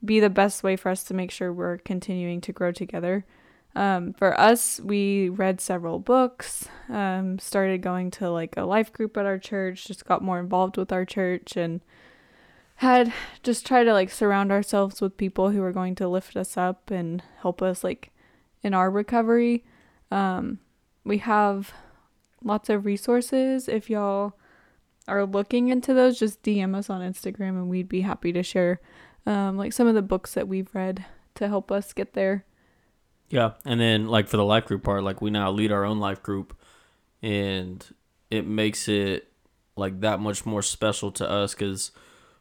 be 0.05 0.21
the 0.21 0.31
best 0.31 0.63
way 0.63 0.77
for 0.77 0.91
us 0.91 1.03
to 1.05 1.15
make 1.15 1.31
sure 1.31 1.53
we're 1.53 1.79
continuing 1.79 2.41
to 2.43 2.53
grow 2.53 2.71
together. 2.71 3.25
Um, 3.75 4.13
for 4.13 4.39
us, 4.39 4.81
we 4.81 5.31
read 5.31 5.61
several 5.61 5.99
books, 5.99 6.69
um, 6.91 7.39
started 7.39 7.81
going 7.81 8.11
to 8.13 8.31
like 8.31 8.55
a 8.57 8.65
life 8.65 8.93
group 8.93 9.17
at 9.17 9.25
our 9.25 9.39
church, 9.39 9.87
just 9.87 10.05
got 10.05 10.23
more 10.23 10.39
involved 10.39 10.77
with 10.77 10.93
our 10.93 11.07
church, 11.07 11.57
and 11.57 11.81
had 12.77 13.13
just 13.43 13.65
try 13.65 13.85
to 13.85 13.93
like 13.93 14.11
surround 14.11 14.53
ourselves 14.53 15.01
with 15.01 15.17
people 15.17 15.51
who 15.51 15.63
are 15.63 15.73
going 15.73 15.95
to 15.95 16.09
lift 16.09 16.37
us 16.37 16.57
up 16.57 16.91
and 16.91 17.23
help 17.41 17.63
us 17.63 17.83
like 17.83 18.11
in 18.63 18.75
our 18.75 18.91
recovery. 18.91 19.65
Um, 20.13 20.59
we 21.05 21.19
have 21.19 21.73
lots 22.45 22.69
of 22.69 22.85
resources. 22.85 23.67
If 23.67 23.89
y'all 23.89 24.35
are 25.09 25.25
looking 25.25 25.69
into 25.69 25.95
those, 25.95 26.19
just 26.19 26.43
DM 26.43 26.77
us 26.77 26.91
on 26.91 27.01
Instagram 27.01 27.51
and 27.51 27.69
we'd 27.69 27.89
be 27.89 28.03
happy 28.03 28.31
to 28.33 28.43
share 28.43 28.81
um, 29.27 29.57
like 29.57 29.73
some 29.73 29.87
of 29.87 29.95
the 29.95 30.03
books 30.03 30.35
that 30.35 30.47
we've 30.47 30.73
read 30.75 31.07
to 31.37 31.49
help 31.49 31.73
us 31.73 31.95
get 31.95 32.13
there. 32.13 32.45
Yeah, 33.31 33.53
and 33.65 33.81
then 33.81 34.09
like 34.09 34.29
for 34.29 34.37
the 34.37 34.45
life 34.45 34.67
group 34.67 34.83
part, 34.83 35.03
like 35.03 35.23
we 35.23 35.31
now 35.31 35.51
lead 35.51 35.73
our 35.73 35.87
own 35.87 35.99
life 35.99 36.23
group, 36.23 36.55
and 37.23 37.83
it 38.31 38.47
makes 38.47 38.89
it 38.89 39.33
like 39.77 40.01
that 40.01 40.21
much 40.21 40.45
more 40.45 40.61
special 40.61 41.11
to 41.13 41.29
us 41.29 41.55
because, 41.55 41.93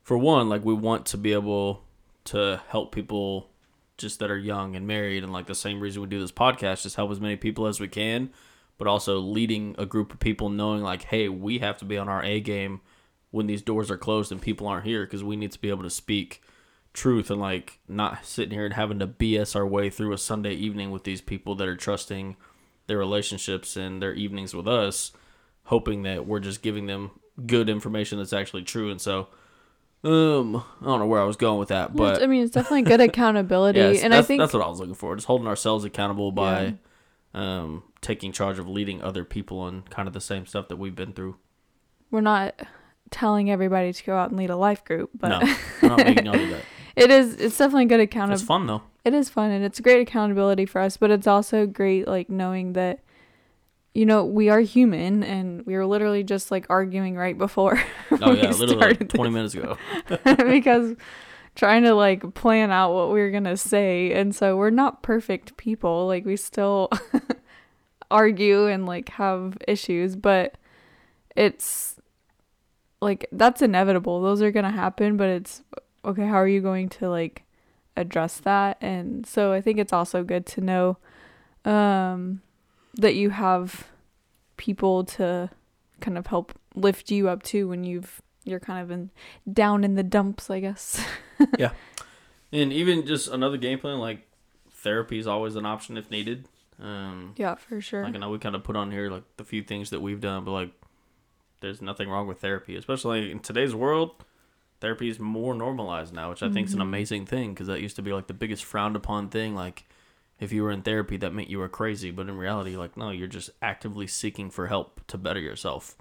for 0.03 0.17
one, 0.17 0.49
like 0.49 0.65
we 0.65 0.73
want 0.73 1.05
to 1.07 1.17
be 1.17 1.31
able 1.31 1.85
to 2.25 2.61
help 2.67 2.93
people 2.93 3.50
just 4.01 4.19
that 4.19 4.31
are 4.31 4.37
young 4.37 4.75
and 4.75 4.87
married, 4.87 5.23
and 5.23 5.31
like 5.31 5.47
the 5.47 5.55
same 5.55 5.79
reason 5.79 6.01
we 6.01 6.07
do 6.07 6.19
this 6.19 6.31
podcast, 6.31 6.83
just 6.83 6.95
help 6.95 7.11
as 7.11 7.21
many 7.21 7.35
people 7.35 7.67
as 7.67 7.79
we 7.79 7.87
can, 7.87 8.31
but 8.77 8.87
also 8.87 9.19
leading 9.19 9.75
a 9.77 9.85
group 9.85 10.13
of 10.13 10.19
people 10.19 10.49
knowing 10.49 10.81
like, 10.81 11.03
hey, 11.03 11.29
we 11.29 11.59
have 11.59 11.77
to 11.77 11.85
be 11.85 11.97
on 11.97 12.09
our 12.09 12.23
A 12.23 12.39
game 12.39 12.81
when 13.29 13.47
these 13.47 13.61
doors 13.61 13.89
are 13.89 13.97
closed 13.97 14.31
and 14.31 14.41
people 14.41 14.67
aren't 14.67 14.85
here 14.85 15.05
because 15.05 15.23
we 15.23 15.35
need 15.35 15.51
to 15.51 15.59
be 15.59 15.69
able 15.69 15.83
to 15.83 15.89
speak 15.89 16.41
truth 16.93 17.31
and 17.31 17.39
like 17.39 17.79
not 17.87 18.25
sitting 18.25 18.51
here 18.51 18.65
and 18.65 18.73
having 18.73 18.99
to 18.99 19.07
BS 19.07 19.55
our 19.55 19.65
way 19.65 19.89
through 19.89 20.13
a 20.13 20.17
Sunday 20.17 20.53
evening 20.53 20.91
with 20.91 21.05
these 21.05 21.21
people 21.21 21.55
that 21.55 21.67
are 21.67 21.77
trusting 21.77 22.35
their 22.87 22.97
relationships 22.97 23.77
and 23.77 24.01
their 24.01 24.13
evenings 24.13 24.53
with 24.53 24.67
us, 24.67 25.11
hoping 25.65 26.03
that 26.03 26.27
we're 26.27 26.39
just 26.39 26.61
giving 26.61 26.87
them 26.87 27.11
good 27.45 27.69
information 27.69 28.17
that's 28.17 28.33
actually 28.33 28.63
true. 28.63 28.91
And 28.91 28.99
so, 28.99 29.29
um, 30.03 30.55
I 30.81 30.85
don't 30.85 30.99
know 30.99 31.05
where 31.05 31.21
I 31.21 31.25
was 31.25 31.37
going 31.37 31.59
with 31.59 31.69
that, 31.69 31.95
but 31.95 32.23
I 32.23 32.27
mean, 32.27 32.43
it's 32.43 32.51
definitely 32.51 32.83
good 32.83 33.01
accountability, 33.09 34.01
and 34.01 34.13
I 34.13 34.21
think 34.21 34.39
that's 34.39 34.53
what 34.53 34.63
I 34.63 34.67
was 34.67 34.79
looking 34.79 34.95
for. 34.95 35.15
Just 35.15 35.27
holding 35.27 35.47
ourselves 35.47 35.85
accountable 35.85 36.31
by 36.31 36.75
um, 37.33 37.83
taking 38.01 38.31
charge 38.31 38.59
of 38.59 38.67
leading 38.67 39.01
other 39.01 39.23
people 39.23 39.59
on 39.59 39.83
kind 39.89 40.07
of 40.07 40.13
the 40.13 40.21
same 40.21 40.45
stuff 40.45 40.67
that 40.69 40.77
we've 40.77 40.95
been 40.95 41.13
through. 41.13 41.37
we're 42.09 42.21
not 42.21 42.59
telling 43.09 43.51
everybody 43.51 43.91
to 43.93 44.03
go 44.03 44.15
out 44.15 44.29
and 44.29 44.39
lead 44.39 44.49
a 44.49 44.55
life 44.55 44.83
group, 44.85 45.09
but 45.13 45.27
no, 45.29 45.39
I'm 45.81 45.87
not 45.87 45.97
making 45.97 46.25
y'all 46.25 46.33
do 46.33 46.49
that. 46.49 46.63
it 46.95 47.11
is 47.11 47.35
it's 47.35 47.57
definitely 47.57 47.85
good 47.85 47.99
accountability. 47.99 48.41
It's 48.41 48.47
fun 48.47 48.67
though. 48.67 48.81
It 49.03 49.13
is 49.13 49.29
fun 49.29 49.51
and 49.51 49.63
it's 49.63 49.79
great 49.79 50.01
accountability 50.07 50.65
for 50.65 50.81
us, 50.81 50.97
but 50.97 51.11
it's 51.11 51.27
also 51.27 51.65
great 51.65 52.07
like 52.07 52.29
knowing 52.29 52.73
that 52.73 52.99
you 53.93 54.05
know, 54.05 54.23
we 54.23 54.49
are 54.49 54.61
human 54.61 55.23
and 55.23 55.65
we 55.65 55.75
were 55.75 55.85
literally 55.85 56.23
just 56.23 56.49
like 56.51 56.65
arguing 56.69 57.15
right 57.15 57.37
before. 57.37 57.81
Oh 58.23 58.33
yeah, 58.33 58.47
we 58.49 58.53
literally 58.53 58.75
like 58.75 58.95
started 58.95 59.09
twenty 59.09 59.31
minutes 59.31 59.55
ago. 59.55 59.77
because 60.37 60.95
trying 61.55 61.83
to 61.83 61.93
like 61.93 62.33
plan 62.33 62.71
out 62.71 62.93
what 62.93 63.11
we 63.11 63.19
were 63.19 63.31
going 63.31 63.43
to 63.43 63.57
say 63.57 64.13
and 64.13 64.33
so 64.33 64.55
we're 64.55 64.69
not 64.69 65.03
perfect 65.03 65.57
people 65.57 66.07
like 66.07 66.25
we 66.25 66.37
still 66.37 66.89
argue 68.11 68.67
and 68.67 68.85
like 68.85 69.09
have 69.09 69.57
issues 69.67 70.15
but 70.15 70.55
it's 71.35 71.95
like 73.01 73.27
that's 73.31 73.61
inevitable 73.61 74.21
those 74.21 74.41
are 74.41 74.51
going 74.51 74.63
to 74.63 74.71
happen 74.71 75.17
but 75.17 75.27
it's 75.27 75.61
okay 76.05 76.25
how 76.25 76.35
are 76.35 76.47
you 76.47 76.61
going 76.61 76.87
to 76.87 77.09
like 77.09 77.43
address 77.97 78.37
that 78.39 78.77
and 78.79 79.25
so 79.25 79.51
i 79.51 79.59
think 79.59 79.77
it's 79.77 79.93
also 79.93 80.23
good 80.23 80.45
to 80.45 80.61
know 80.61 80.97
um 81.65 82.41
that 82.95 83.15
you 83.15 83.29
have 83.29 83.87
people 84.57 85.03
to 85.03 85.49
kind 85.99 86.17
of 86.17 86.27
help 86.27 86.53
lift 86.75 87.11
you 87.11 87.29
up 87.29 87.43
too 87.43 87.67
when 87.67 87.83
you've 87.83 88.21
you're 88.43 88.59
kind 88.59 88.81
of 88.81 88.89
in 88.89 89.09
down 89.51 89.83
in 89.83 89.95
the 89.95 90.03
dumps 90.03 90.49
i 90.49 90.59
guess 90.59 91.03
yeah. 91.57 91.71
And 92.51 92.73
even 92.73 93.05
just 93.05 93.29
another 93.29 93.57
game 93.57 93.79
plan, 93.79 93.99
like 93.99 94.27
therapy 94.71 95.17
is 95.17 95.27
always 95.27 95.55
an 95.55 95.65
option 95.65 95.97
if 95.97 96.09
needed. 96.11 96.47
Um, 96.81 97.35
yeah 97.37 97.53
for 97.53 97.79
sure 97.79 98.03
like 98.03 98.15
I 98.15 98.17
know 98.17 98.31
we 98.31 98.39
kind 98.39 98.55
of 98.55 98.63
put 98.63 98.75
on 98.75 98.89
here 98.89 99.11
like 99.11 99.21
the 99.37 99.43
few 99.43 99.61
things 99.61 99.91
that 99.91 100.01
we've 100.01 100.19
done, 100.19 100.43
but 100.43 100.51
like 100.51 100.71
there's 101.59 101.81
nothing 101.81 102.09
wrong 102.09 102.27
with 102.27 102.39
therapy, 102.39 102.75
especially 102.75 103.31
in 103.31 103.39
today's 103.39 103.75
world. 103.75 104.11
Therapy 104.79 105.07
is 105.07 105.19
more 105.19 105.53
normalized 105.53 106.11
now, 106.11 106.31
which 106.31 106.41
I 106.41 106.49
think 106.49 106.67
is 106.67 106.73
an 106.73 106.81
amazing 106.81 107.27
thing 107.27 107.53
because 107.53 107.67
that 107.67 107.81
used 107.81 107.97
to 107.97 108.01
be 108.01 108.13
like 108.13 108.25
the 108.25 108.33
biggest 108.33 108.63
frowned 108.63 108.95
upon 108.95 109.29
thing. 109.29 109.53
Like 109.53 109.85
if 110.41 110.51
you 110.51 110.63
were 110.63 110.71
in 110.71 110.81
therapy, 110.81 111.15
that 111.17 111.33
meant 111.33 111.49
you 111.49 111.59
were 111.59 111.69
crazy, 111.69 112.11
but 112.11 112.27
in 112.27 112.35
reality, 112.37 112.75
like 112.75 112.97
no, 112.97 113.11
you're 113.11 113.27
just 113.27 113.51
actively 113.61 114.07
seeking 114.07 114.49
for 114.49 114.67
help 114.67 114.99
to 115.07 115.17
better 115.17 115.39
yourself. 115.39 115.95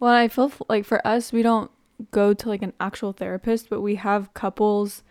Well, 0.00 0.14
I 0.14 0.28
feel 0.28 0.50
like 0.70 0.86
for 0.86 1.06
us, 1.06 1.32
we 1.32 1.42
don't 1.42 1.70
go 2.12 2.32
to 2.32 2.48
like 2.48 2.62
an 2.62 2.72
actual 2.80 3.12
therapist, 3.12 3.68
but 3.68 3.82
we 3.82 3.96
have 3.96 4.32
couples 4.32 5.02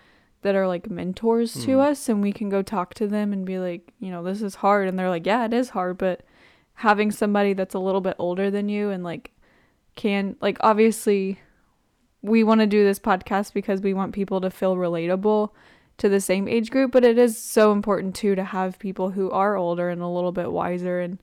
that 0.42 0.56
are 0.56 0.68
like 0.68 0.90
mentors 0.90 1.54
to 1.66 1.72
Mhm. 1.72 1.80
us, 1.92 2.10
and 2.10 2.22
we 2.22 2.32
can 2.32 2.50
go 2.50 2.62
talk 2.64 2.94
to 2.96 3.06
them 3.08 3.34
and 3.34 3.46
be 3.46 3.60
like, 3.60 3.94
you 4.00 4.10
know, 4.10 4.24
this 4.24 4.42
is 4.42 4.56
hard. 4.56 4.88
And 4.88 4.98
they're 4.98 5.10
like, 5.10 5.26
yeah, 5.28 5.46
it 5.46 5.54
is 5.54 5.70
hard, 5.72 5.98
but 5.98 6.24
having 6.76 7.12
somebody 7.12 7.52
that's 7.54 7.76
a 7.76 7.80
little 7.80 8.00
bit 8.02 8.16
older 8.18 8.50
than 8.50 8.70
you 8.70 8.90
and 8.90 9.04
like 9.04 9.32
can, 9.96 10.38
like, 10.40 10.58
obviously, 10.62 11.40
we 12.22 12.44
want 12.44 12.62
to 12.62 12.68
do 12.68 12.86
this 12.86 13.00
podcast 13.00 13.54
because 13.54 13.82
we 13.82 13.94
want 13.94 14.14
people 14.14 14.40
to 14.42 14.50
feel 14.50 14.78
relatable 14.78 15.50
to 16.00 16.10
the 16.10 16.20
same 16.22 16.48
age 16.48 16.72
group, 16.72 16.92
but 16.92 17.04
it 17.06 17.18
is 17.18 17.38
so 17.38 17.72
important 17.72 18.16
too 18.16 18.34
to 18.36 18.44
have 18.44 18.80
people 18.80 19.12
who 19.12 19.30
are 19.32 19.56
older 19.56 19.90
and 19.90 20.02
a 20.02 20.08
little 20.08 20.32
bit 20.32 20.52
wiser 20.52 21.00
and 21.00 21.20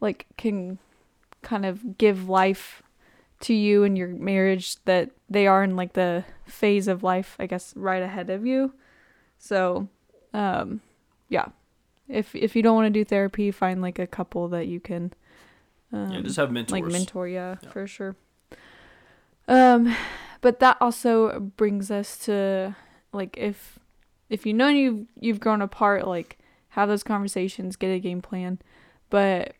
like 0.00 0.26
can 0.36 0.78
kind 1.42 1.66
of 1.66 1.98
give 1.98 2.28
life 2.28 2.82
to 3.40 3.52
you 3.52 3.82
and 3.84 3.98
your 3.98 4.08
marriage 4.08 4.76
that 4.84 5.10
they 5.28 5.46
are 5.46 5.64
in 5.64 5.74
like 5.76 5.92
the 5.94 6.24
phase 6.46 6.86
of 6.88 7.02
life 7.02 7.36
I 7.38 7.46
guess 7.46 7.74
right 7.76 8.02
ahead 8.02 8.30
of 8.30 8.46
you. 8.46 8.72
So, 9.38 9.88
um 10.32 10.80
yeah. 11.28 11.46
If 12.08 12.34
if 12.34 12.54
you 12.54 12.62
don't 12.62 12.76
want 12.76 12.86
to 12.86 12.90
do 13.00 13.04
therapy, 13.04 13.50
find 13.50 13.82
like 13.82 13.98
a 13.98 14.06
couple 14.06 14.48
that 14.48 14.66
you 14.66 14.80
can 14.80 15.12
um, 15.92 16.10
yeah, 16.12 16.20
just 16.20 16.36
have 16.36 16.50
mentors. 16.52 16.72
like 16.72 16.84
mentor 16.84 17.28
yeah, 17.28 17.56
Yeah. 17.62 17.70
for 17.70 17.86
sure 17.86 18.16
um 19.48 19.94
but 20.40 20.60
that 20.60 20.76
also 20.80 21.40
brings 21.56 21.90
us 21.90 22.16
to 22.18 22.74
like 23.12 23.36
if 23.36 23.78
if 24.32 24.46
you 24.46 24.54
know 24.54 24.68
you've 24.68 25.06
you've 25.20 25.40
grown 25.40 25.62
apart 25.62 26.06
like 26.06 26.38
have 26.70 26.88
those 26.88 27.02
conversations 27.02 27.76
get 27.76 27.88
a 27.88 28.00
game 28.00 28.22
plan 28.22 28.58
but 29.10 29.54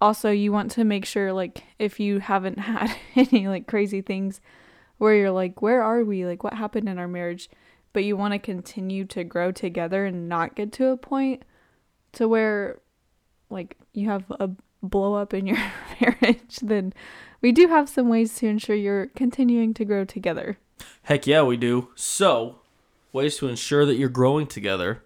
also 0.00 0.30
you 0.30 0.52
want 0.52 0.70
to 0.70 0.84
make 0.84 1.04
sure 1.04 1.32
like 1.32 1.64
if 1.78 1.98
you 1.98 2.20
haven't 2.20 2.58
had 2.60 2.94
any 3.16 3.48
like 3.48 3.66
crazy 3.66 4.00
things 4.00 4.40
where 4.98 5.14
you're 5.14 5.30
like 5.30 5.62
where 5.62 5.82
are 5.82 6.04
we? 6.04 6.24
Like 6.24 6.44
what 6.44 6.54
happened 6.54 6.88
in 6.88 6.98
our 6.98 7.08
marriage? 7.08 7.48
But 7.92 8.04
you 8.04 8.16
want 8.16 8.32
to 8.32 8.38
continue 8.38 9.04
to 9.06 9.24
grow 9.24 9.52
together 9.52 10.04
and 10.04 10.28
not 10.28 10.54
get 10.54 10.72
to 10.72 10.88
a 10.88 10.96
point 10.96 11.42
to 12.12 12.28
where 12.28 12.80
like 13.48 13.76
you 13.92 14.08
have 14.08 14.24
a 14.38 14.50
blow 14.82 15.14
up 15.14 15.32
in 15.34 15.46
your 15.46 15.58
marriage 16.00 16.58
then 16.62 16.92
we 17.40 17.52
do 17.52 17.68
have 17.68 17.88
some 17.88 18.08
ways 18.08 18.34
to 18.36 18.46
ensure 18.46 18.76
you're 18.76 19.06
continuing 19.08 19.74
to 19.74 19.84
grow 19.84 20.04
together. 20.04 20.58
Heck 21.02 21.26
yeah, 21.26 21.42
we 21.42 21.56
do. 21.56 21.88
So, 21.94 22.60
ways 23.16 23.36
to 23.38 23.48
ensure 23.48 23.84
that 23.84 23.96
you're 23.96 24.08
growing 24.08 24.46
together. 24.46 25.02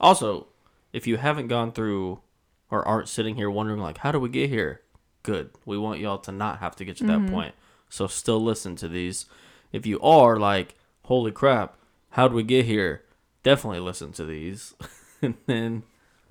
Also, 0.00 0.48
if 0.92 1.06
you 1.06 1.16
haven't 1.16 1.48
gone 1.48 1.72
through 1.72 2.20
or 2.70 2.86
aren't 2.86 3.08
sitting 3.08 3.36
here 3.36 3.50
wondering, 3.50 3.80
like, 3.80 3.98
how 3.98 4.12
do 4.12 4.20
we 4.20 4.28
get 4.28 4.50
here? 4.50 4.82
Good. 5.22 5.50
We 5.64 5.78
want 5.78 6.00
y'all 6.00 6.18
to 6.18 6.32
not 6.32 6.58
have 6.58 6.76
to 6.76 6.84
get 6.84 6.98
to 6.98 7.04
that 7.04 7.20
mm-hmm. 7.20 7.32
point. 7.32 7.54
So, 7.88 8.06
still 8.06 8.42
listen 8.42 8.76
to 8.76 8.88
these. 8.88 9.24
If 9.72 9.86
you 9.86 9.98
are 10.00 10.36
like, 10.36 10.74
holy 11.04 11.32
crap, 11.32 11.78
how 12.10 12.28
do 12.28 12.34
we 12.34 12.42
get 12.42 12.66
here? 12.66 13.02
Definitely 13.42 13.80
listen 13.80 14.12
to 14.12 14.24
these. 14.24 14.74
and 15.22 15.34
then, 15.46 15.84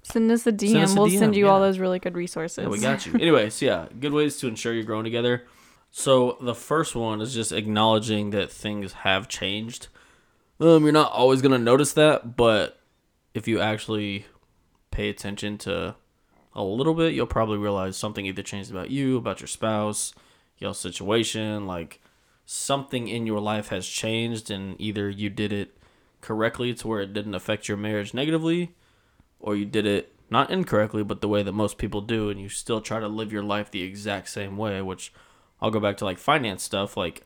send 0.03 0.29
us 0.29 0.45
a 0.45 0.51
dm 0.51 0.83
us 0.83 0.93
a 0.93 0.99
we'll 0.99 1.07
DM, 1.07 1.19
send 1.19 1.35
you 1.35 1.47
all 1.47 1.61
those 1.61 1.79
really 1.79 1.99
good 1.99 2.15
resources 2.15 2.63
yeah, 2.63 2.69
we 2.69 2.79
got 2.79 3.05
you. 3.05 3.13
Anyways, 3.19 3.61
yeah, 3.61 3.87
good 3.99 4.13
ways 4.13 4.37
to 4.37 4.47
ensure 4.47 4.73
you're 4.73 4.83
growing 4.83 5.05
together. 5.05 5.43
So 5.91 6.37
the 6.41 6.55
first 6.55 6.95
one 6.95 7.21
is 7.21 7.33
just 7.33 7.51
acknowledging 7.51 8.31
that 8.31 8.51
things 8.51 8.93
have 8.93 9.27
changed. 9.27 9.87
Um, 10.59 10.83
you're 10.83 10.91
not 10.91 11.11
always 11.11 11.41
gonna 11.41 11.57
notice 11.57 11.93
that, 11.93 12.35
but 12.37 12.79
if 13.33 13.47
you 13.47 13.59
actually 13.59 14.25
pay 14.91 15.09
attention 15.09 15.57
to 15.59 15.95
a 16.53 16.63
little 16.63 16.93
bit, 16.93 17.13
you'll 17.13 17.25
probably 17.25 17.57
realize 17.57 17.97
something 17.97 18.25
either 18.25 18.43
changed 18.43 18.71
about 18.71 18.91
you, 18.91 19.17
about 19.17 19.41
your 19.41 19.47
spouse, 19.47 20.13
your 20.59 20.73
situation, 20.73 21.65
like 21.65 21.99
something 22.45 23.07
in 23.07 23.25
your 23.25 23.39
life 23.39 23.69
has 23.69 23.87
changed, 23.87 24.51
and 24.51 24.79
either 24.79 25.09
you 25.09 25.29
did 25.29 25.51
it 25.51 25.77
correctly 26.21 26.73
to 26.73 26.87
where 26.87 27.01
it 27.01 27.13
didn't 27.13 27.35
affect 27.35 27.67
your 27.67 27.77
marriage 27.77 28.13
negatively, 28.13 28.75
or 29.39 29.55
you 29.55 29.65
did 29.65 29.85
it 29.85 30.13
not 30.29 30.49
incorrectly, 30.49 31.03
but 31.03 31.21
the 31.21 31.27
way 31.27 31.43
that 31.43 31.51
most 31.51 31.77
people 31.77 32.01
do, 32.01 32.29
and 32.29 32.39
you 32.39 32.49
still 32.49 32.81
try 32.81 32.99
to 32.99 33.07
live 33.07 33.33
your 33.33 33.43
life 33.43 33.71
the 33.71 33.83
exact 33.83 34.29
same 34.29 34.57
way, 34.57 34.81
which 34.81 35.11
I'll 35.59 35.71
go 35.71 35.79
back 35.79 35.97
to 35.97 36.05
like 36.05 36.17
finance 36.17 36.63
stuff. 36.63 36.95
Like, 36.95 37.25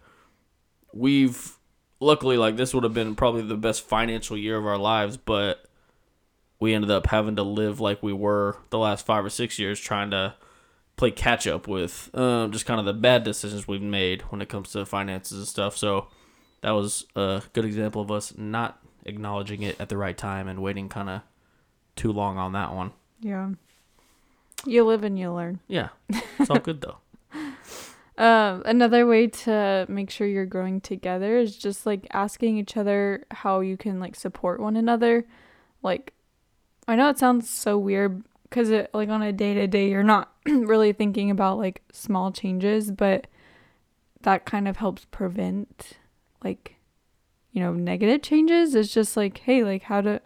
we've 0.94 1.57
luckily, 2.00 2.38
like, 2.38 2.58
this 2.58 2.74
would 2.74 2.84
have 2.84 2.94
been 2.94 3.16
probably 3.16 3.42
the 3.42 3.56
best 3.58 3.88
financial 3.88 4.38
year 4.38 4.58
of 4.58 4.66
our 4.66 4.78
lives, 4.78 5.18
but 5.18 5.66
we 6.60 6.74
ended 6.74 6.92
up 6.92 7.08
having 7.08 7.36
to 7.36 7.44
live 7.44 7.80
like 7.80 8.02
we 8.02 8.14
were 8.14 8.58
the 8.70 8.80
last 8.80 9.06
five 9.06 9.24
or 9.24 9.30
six 9.30 9.60
years 9.60 9.80
trying 9.80 10.12
to 10.12 10.34
play 10.96 11.12
catch 11.12 11.46
up 11.46 11.68
with 11.68 12.10
um, 12.16 12.52
just 12.52 12.66
kind 12.66 12.80
of 12.80 12.86
the 12.86 12.94
bad 12.94 13.24
decisions 13.24 13.68
we've 13.68 13.82
made 13.82 14.24
when 14.24 14.42
it 14.42 14.50
comes 14.50 14.72
to 14.72 14.86
finances 14.86 15.38
and 15.38 15.48
stuff. 15.48 15.78
So, 15.78 16.08
that 16.62 16.72
was 16.72 17.06
a 17.16 17.44
good 17.54 17.66
example 17.66 18.02
of 18.02 18.12
us 18.12 18.34
not 18.38 18.80
acknowledging 19.06 19.62
it 19.62 19.80
at 19.80 19.90
the 19.90 19.98
right 19.98 20.18
time 20.18 20.48
and 20.48 20.62
waiting 20.62 20.90
kind 20.90 21.10
of 21.10 21.22
too 21.96 22.12
long 22.12 22.38
on 22.38 22.52
that 22.54 22.74
one. 22.74 22.92
yeah 23.22 23.50
you 24.66 24.84
live 24.84 25.04
and 25.04 25.18
you 25.20 25.32
learn 25.32 25.60
Yeah, 25.68 25.90
it's 26.40 26.50
all 26.50 26.60
good 26.60 26.82
though. 26.82 26.98
Um, 28.18 28.64
another 28.66 29.06
way 29.06 29.28
to 29.28 29.86
make 29.88 30.10
sure 30.10 30.26
you're 30.26 30.48
growing 30.48 30.82
together 30.82 31.38
is 31.38 31.56
just 31.56 31.86
like 31.86 32.08
asking 32.12 32.58
each 32.58 32.76
other 32.76 33.26
how 33.30 33.60
you 33.60 33.78
can 33.78 34.00
like 34.00 34.16
support 34.16 34.60
one 34.60 34.76
another. 34.76 35.28
Like, 35.84 36.14
I 36.88 36.96
know 36.96 37.10
it 37.10 37.20
sounds 37.20 37.48
so 37.48 37.78
weird 37.78 38.24
because 38.44 38.72
it 38.72 38.90
like 38.94 39.10
on 39.10 39.22
a 39.22 39.32
day 39.32 39.54
to 39.54 39.68
day 39.68 39.90
you're 39.90 40.04
not 40.04 40.32
really 40.46 40.94
thinking 40.94 41.30
about 41.30 41.60
like 41.60 41.84
small 41.92 42.32
changes, 42.32 42.90
but 42.92 43.28
that 44.22 44.46
kind 44.46 44.68
of 44.68 44.78
helps 44.78 45.06
prevent 45.06 45.98
like 46.44 46.76
you 47.52 47.62
know 47.62 47.74
negative 47.74 48.24
changes. 48.24 48.74
It's 48.74 48.92
just 48.92 49.16
like 49.16 49.38
hey, 49.40 49.64
like 49.64 49.84
how 49.84 50.02
to, 50.02 50.22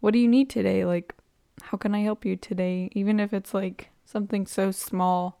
what 0.00 0.12
do 0.12 0.18
you 0.18 0.28
need 0.28 0.50
today? 0.50 0.84
Like, 0.84 1.14
how 1.62 1.78
can 1.78 1.94
I 1.94 2.00
help 2.00 2.24
you 2.24 2.34
today? 2.34 2.88
Even 2.92 3.20
if 3.20 3.32
it's 3.32 3.54
like 3.54 3.90
something 4.04 4.46
so 4.46 4.72
small, 4.72 5.40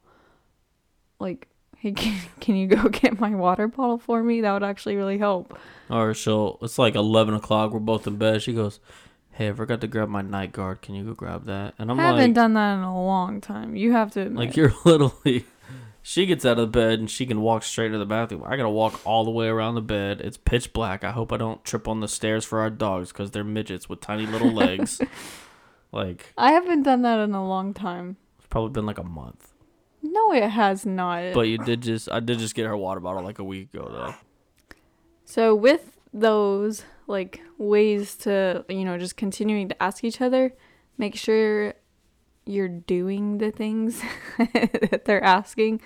like 1.18 1.48
hey 1.82 1.92
can, 1.92 2.20
can 2.40 2.56
you 2.56 2.66
go 2.66 2.88
get 2.90 3.18
my 3.18 3.34
water 3.34 3.66
bottle 3.66 3.98
for 3.98 4.22
me 4.22 4.42
that 4.42 4.52
would 4.52 4.62
actually 4.62 4.96
really 4.96 5.16
help 5.16 5.58
Or 5.88 6.12
she'll, 6.12 6.58
it's 6.60 6.78
like 6.78 6.94
11 6.94 7.34
o'clock, 7.34 7.72
we're 7.72 7.80
both 7.80 8.06
in 8.06 8.16
bed. 8.16 8.42
She 8.42 8.52
goes, 8.52 8.80
Hey, 9.32 9.48
I 9.48 9.52
forgot 9.52 9.80
to 9.80 9.86
grab 9.86 10.10
my 10.10 10.20
night 10.20 10.52
guard. 10.52 10.82
Can 10.82 10.94
you 10.94 11.04
go 11.04 11.14
grab 11.14 11.46
that? 11.46 11.72
And 11.78 11.90
I'm 11.90 11.96
like, 11.96 12.04
i 12.04 12.08
haven't 12.08 12.22
like, 12.22 12.34
done 12.34 12.54
that 12.54 12.74
in 12.74 12.80
a 12.80 13.04
long 13.04 13.40
time 13.40 13.74
you 13.74 13.92
have 13.92 14.10
to 14.12 14.20
admit. 14.20 14.48
like, 14.48 14.56
you're 14.56 14.74
literally, 14.84 15.46
she 16.02 16.26
gets 16.26 16.44
out 16.44 16.58
of 16.58 16.70
bed 16.70 16.98
and 16.98 17.10
she 17.10 17.24
can 17.24 17.40
walk 17.40 17.62
straight 17.62 17.88
to 17.88 17.98
the 17.98 18.04
bathroom. 18.04 18.42
I 18.44 18.56
gotta 18.56 18.68
walk 18.68 19.00
all 19.06 19.24
the 19.24 19.30
way 19.30 19.46
around 19.46 19.74
the 19.74 19.80
bed. 19.80 20.20
It's 20.20 20.36
pitch 20.36 20.74
black. 20.74 21.02
I 21.02 21.12
hope 21.12 21.32
I 21.32 21.38
don't 21.38 21.64
trip 21.64 21.88
on 21.88 22.00
the 22.00 22.08
stairs 22.08 22.44
for 22.44 22.60
our 22.60 22.70
dogs 22.70 23.10
because 23.10 23.30
they're 23.30 23.42
midgets 23.42 23.88
with 23.88 24.02
tiny 24.02 24.26
little 24.26 24.52
legs. 24.52 25.00
like, 25.92 26.34
i 26.36 26.52
haven't 26.52 26.82
done 26.82 27.00
that 27.02 27.20
in 27.20 27.32
a 27.32 27.46
long 27.46 27.72
time 27.72 28.16
it's 28.38 28.46
probably 28.48 28.70
been 28.70 28.86
like 28.86 28.98
a 28.98 29.04
month. 29.04 29.50
No 30.02 30.32
it 30.32 30.48
has 30.48 30.86
not 30.86 31.32
But 31.34 31.42
you 31.42 31.58
did 31.58 31.82
just, 31.82 32.10
I 32.10 32.20
did 32.20 32.38
just 32.38 32.54
get 32.54 32.66
her 32.66 32.76
water 32.76 33.00
bottle 33.00 33.22
like 33.22 33.38
a 33.38 33.44
week 33.44 33.72
ago 33.74 33.88
though. 33.90 34.14
so 35.24 35.54
with 35.54 35.96
those 36.12 36.84
like 37.06 37.40
ways 37.58 38.16
to 38.16 38.64
you 38.68 38.84
know 38.84 38.98
just 38.98 39.16
continuing 39.16 39.68
to 39.68 39.82
ask 39.82 40.02
each 40.04 40.20
other 40.20 40.52
make 40.98 41.16
sure 41.16 41.74
you're 42.46 42.68
doing 42.68 43.38
the 43.38 43.50
things 43.50 44.02
that 44.38 45.02
they're 45.04 45.22
asking 45.22 45.80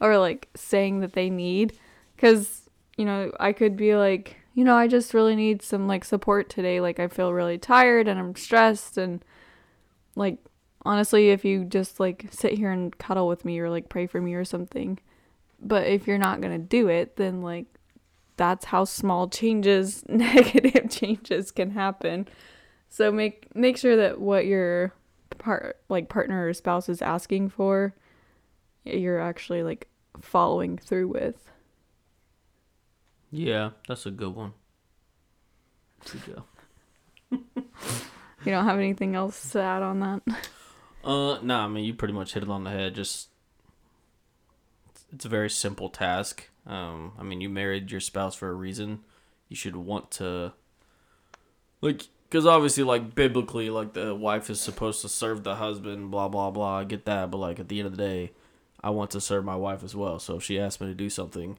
or 0.00 0.18
like 0.18 0.48
saying 0.54 1.00
that 1.00 1.12
they 1.12 1.28
need 1.28 1.78
cuz 2.16 2.66
you 2.96 3.04
know, 3.04 3.30
I 3.38 3.52
could 3.52 3.76
be 3.76 3.94
like, 3.94 4.36
you 4.54 4.64
know, 4.64 4.74
I 4.74 4.88
just 4.88 5.12
really 5.12 5.36
need 5.36 5.62
some 5.62 5.86
like 5.86 6.04
support 6.04 6.48
today. 6.48 6.80
Like 6.80 6.98
I 6.98 7.08
feel 7.08 7.32
really 7.32 7.58
tired 7.58 8.08
and 8.08 8.18
I'm 8.18 8.34
stressed 8.34 8.96
and 8.96 9.22
like 10.14 10.38
honestly, 10.86 11.30
if 11.30 11.44
you 11.44 11.64
just 11.64 12.00
like 12.00 12.26
sit 12.30 12.52
here 12.54 12.70
and 12.70 12.96
cuddle 12.98 13.28
with 13.28 13.44
me 13.44 13.58
or 13.58 13.68
like 13.68 13.88
pray 13.88 14.06
for 14.06 14.20
me 14.20 14.34
or 14.34 14.44
something, 14.44 14.98
but 15.60 15.86
if 15.86 16.06
you're 16.06 16.18
not 16.18 16.40
going 16.40 16.52
to 16.52 16.64
do 16.64 16.88
it, 16.88 17.16
then 17.16 17.42
like 17.42 17.66
that's 18.36 18.66
how 18.66 18.84
small 18.84 19.28
changes, 19.28 20.04
negative 20.08 20.90
changes 20.90 21.50
can 21.50 21.70
happen. 21.70 22.28
So 22.88 23.10
make 23.10 23.54
make 23.54 23.76
sure 23.76 23.96
that 23.96 24.20
what 24.20 24.46
your 24.46 24.92
part 25.38 25.78
like 25.88 26.08
partner 26.08 26.48
or 26.48 26.54
spouse 26.54 26.88
is 26.88 27.02
asking 27.02 27.50
for, 27.50 27.94
you're 28.84 29.20
actually 29.20 29.62
like 29.62 29.88
following 30.20 30.78
through 30.78 31.08
with. 31.08 31.50
Yeah, 33.30 33.70
that's 33.88 34.06
a 34.06 34.10
good 34.10 34.34
one. 34.34 34.52
Good 36.10 36.22
job. 36.24 36.44
You 38.46 38.52
don't 38.52 38.64
have 38.64 38.78
anything 38.78 39.16
else 39.16 39.50
to 39.50 39.60
add 39.60 39.82
on 39.82 40.00
that? 40.00 40.22
Uh, 41.06 41.38
nah, 41.40 41.64
I 41.64 41.68
mean, 41.68 41.84
you 41.84 41.94
pretty 41.94 42.14
much 42.14 42.34
hit 42.34 42.42
it 42.42 42.48
on 42.48 42.64
the 42.64 42.70
head. 42.70 42.96
Just, 42.96 43.28
it's 45.12 45.24
a 45.24 45.28
very 45.28 45.48
simple 45.48 45.88
task. 45.88 46.48
Um, 46.66 47.12
I 47.16 47.22
mean, 47.22 47.40
you 47.40 47.48
married 47.48 47.92
your 47.92 48.00
spouse 48.00 48.34
for 48.34 48.48
a 48.48 48.54
reason. 48.54 49.04
You 49.48 49.54
should 49.54 49.76
want 49.76 50.10
to, 50.12 50.52
like, 51.80 52.08
because 52.28 52.44
obviously, 52.44 52.82
like, 52.82 53.14
biblically, 53.14 53.70
like, 53.70 53.92
the 53.92 54.16
wife 54.16 54.50
is 54.50 54.60
supposed 54.60 55.00
to 55.02 55.08
serve 55.08 55.44
the 55.44 55.54
husband, 55.54 56.10
blah, 56.10 56.26
blah, 56.26 56.50
blah. 56.50 56.82
Get 56.82 57.04
that. 57.04 57.30
But, 57.30 57.38
like, 57.38 57.60
at 57.60 57.68
the 57.68 57.78
end 57.78 57.86
of 57.86 57.96
the 57.96 58.02
day, 58.02 58.32
I 58.82 58.90
want 58.90 59.12
to 59.12 59.20
serve 59.20 59.44
my 59.44 59.54
wife 59.54 59.84
as 59.84 59.94
well. 59.94 60.18
So 60.18 60.38
if 60.38 60.42
she 60.42 60.58
asks 60.58 60.80
me 60.80 60.88
to 60.88 60.94
do 60.94 61.08
something, 61.08 61.56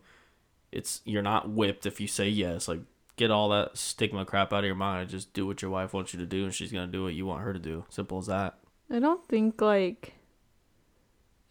it's, 0.74 1.00
you're 1.06 1.22
not 1.22 1.50
whipped 1.50 1.86
if 1.86 2.02
you 2.02 2.08
say 2.08 2.28
yes. 2.28 2.68
Like, 2.68 2.82
get 3.16 3.32
all 3.32 3.48
that 3.50 3.78
stigma 3.78 4.26
crap 4.26 4.52
out 4.52 4.60
of 4.60 4.66
your 4.66 4.76
mind. 4.76 5.10
Just 5.10 5.32
do 5.32 5.48
what 5.48 5.62
your 5.62 5.72
wife 5.72 5.94
wants 5.94 6.14
you 6.14 6.20
to 6.20 6.26
do, 6.26 6.44
and 6.44 6.54
she's 6.54 6.74
going 6.74 6.86
to 6.86 6.92
do 6.92 7.04
what 7.04 7.14
you 7.14 7.26
want 7.26 7.44
her 7.44 7.54
to 7.54 7.60
do. 7.60 7.86
Simple 7.88 8.18
as 8.18 8.28
that. 8.28 8.58
I 8.90 9.00
don't 9.00 9.28
think 9.28 9.62
like 9.62 10.14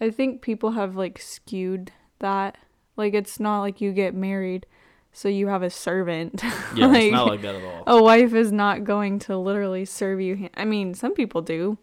I 0.01 0.11
think 0.11 0.43
people 0.43 0.73
have 0.73 0.97
like 0.97 1.19
skewed 1.19 1.93
that. 2.19 2.59
Like 2.97 3.15
it's 3.15 3.39
not 3.39 3.61
like 3.61 3.81
you 3.81 3.93
get 3.93 4.15
married 4.15 4.67
so 5.13 5.29
you 5.29 5.49
have 5.49 5.63
a 5.63 5.71
servant. 5.71 6.43
Yeah, 6.75 6.95
it's 6.95 7.13
not 7.13 7.29
like 7.29 7.41
that 7.41 7.55
at 7.55 7.65
all. 7.65 7.85
a 7.87 8.03
wife 8.03 8.35
is 8.35 8.53
not 8.53 8.85
going 8.85 9.19
to 9.21 9.39
literally 9.39 9.87
serve 9.87 10.21
you. 10.21 10.51
I 10.55 10.67
mean, 10.67 10.93
some 10.93 11.15
people 11.15 11.41
do. 11.41 11.79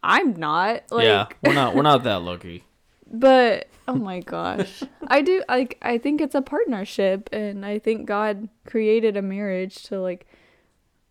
I'm 0.00 0.34
not. 0.34 0.84
Like 0.92 1.04
yeah, 1.04 1.26
we're 1.42 1.54
not 1.54 1.74
we're 1.74 1.82
not 1.82 2.04
that 2.04 2.22
lucky. 2.22 2.64
but 3.12 3.68
oh 3.88 3.96
my 3.96 4.20
gosh. 4.20 4.84
I 5.08 5.22
do 5.22 5.42
like 5.48 5.76
I 5.82 5.98
think 5.98 6.20
it's 6.20 6.36
a 6.36 6.42
partnership 6.42 7.28
and 7.32 7.66
I 7.66 7.80
think 7.80 8.06
God 8.06 8.48
created 8.64 9.16
a 9.16 9.22
marriage 9.22 9.82
to 9.84 10.00
like 10.00 10.26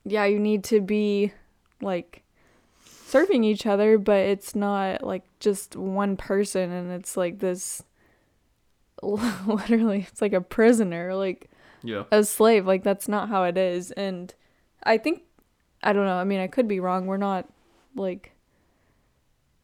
yeah, 0.05 0.23
you 0.23 0.39
need 0.39 0.63
to 0.65 0.79
be 0.79 1.33
like 1.81 2.23
serving 3.11 3.43
each 3.43 3.65
other, 3.65 3.97
but 3.97 4.19
it's 4.19 4.55
not 4.55 5.03
like 5.03 5.23
just 5.39 5.75
one 5.75 6.15
person 6.17 6.71
and 6.71 6.91
it's 6.91 7.17
like 7.17 7.39
this 7.39 7.83
literally 9.03 10.05
it's 10.09 10.21
like 10.21 10.33
a 10.33 10.41
prisoner, 10.41 11.13
like 11.15 11.49
Yeah. 11.83 12.03
a 12.11 12.23
slave. 12.23 12.65
Like 12.67 12.83
that's 12.83 13.07
not 13.07 13.29
how 13.29 13.43
it 13.43 13.57
is. 13.57 13.91
And 13.91 14.33
I 14.83 14.97
think 14.97 15.23
I 15.83 15.93
don't 15.93 16.05
know. 16.05 16.17
I 16.17 16.23
mean, 16.23 16.39
I 16.39 16.47
could 16.47 16.67
be 16.67 16.79
wrong. 16.79 17.07
We're 17.07 17.17
not 17.17 17.47
like 17.95 18.33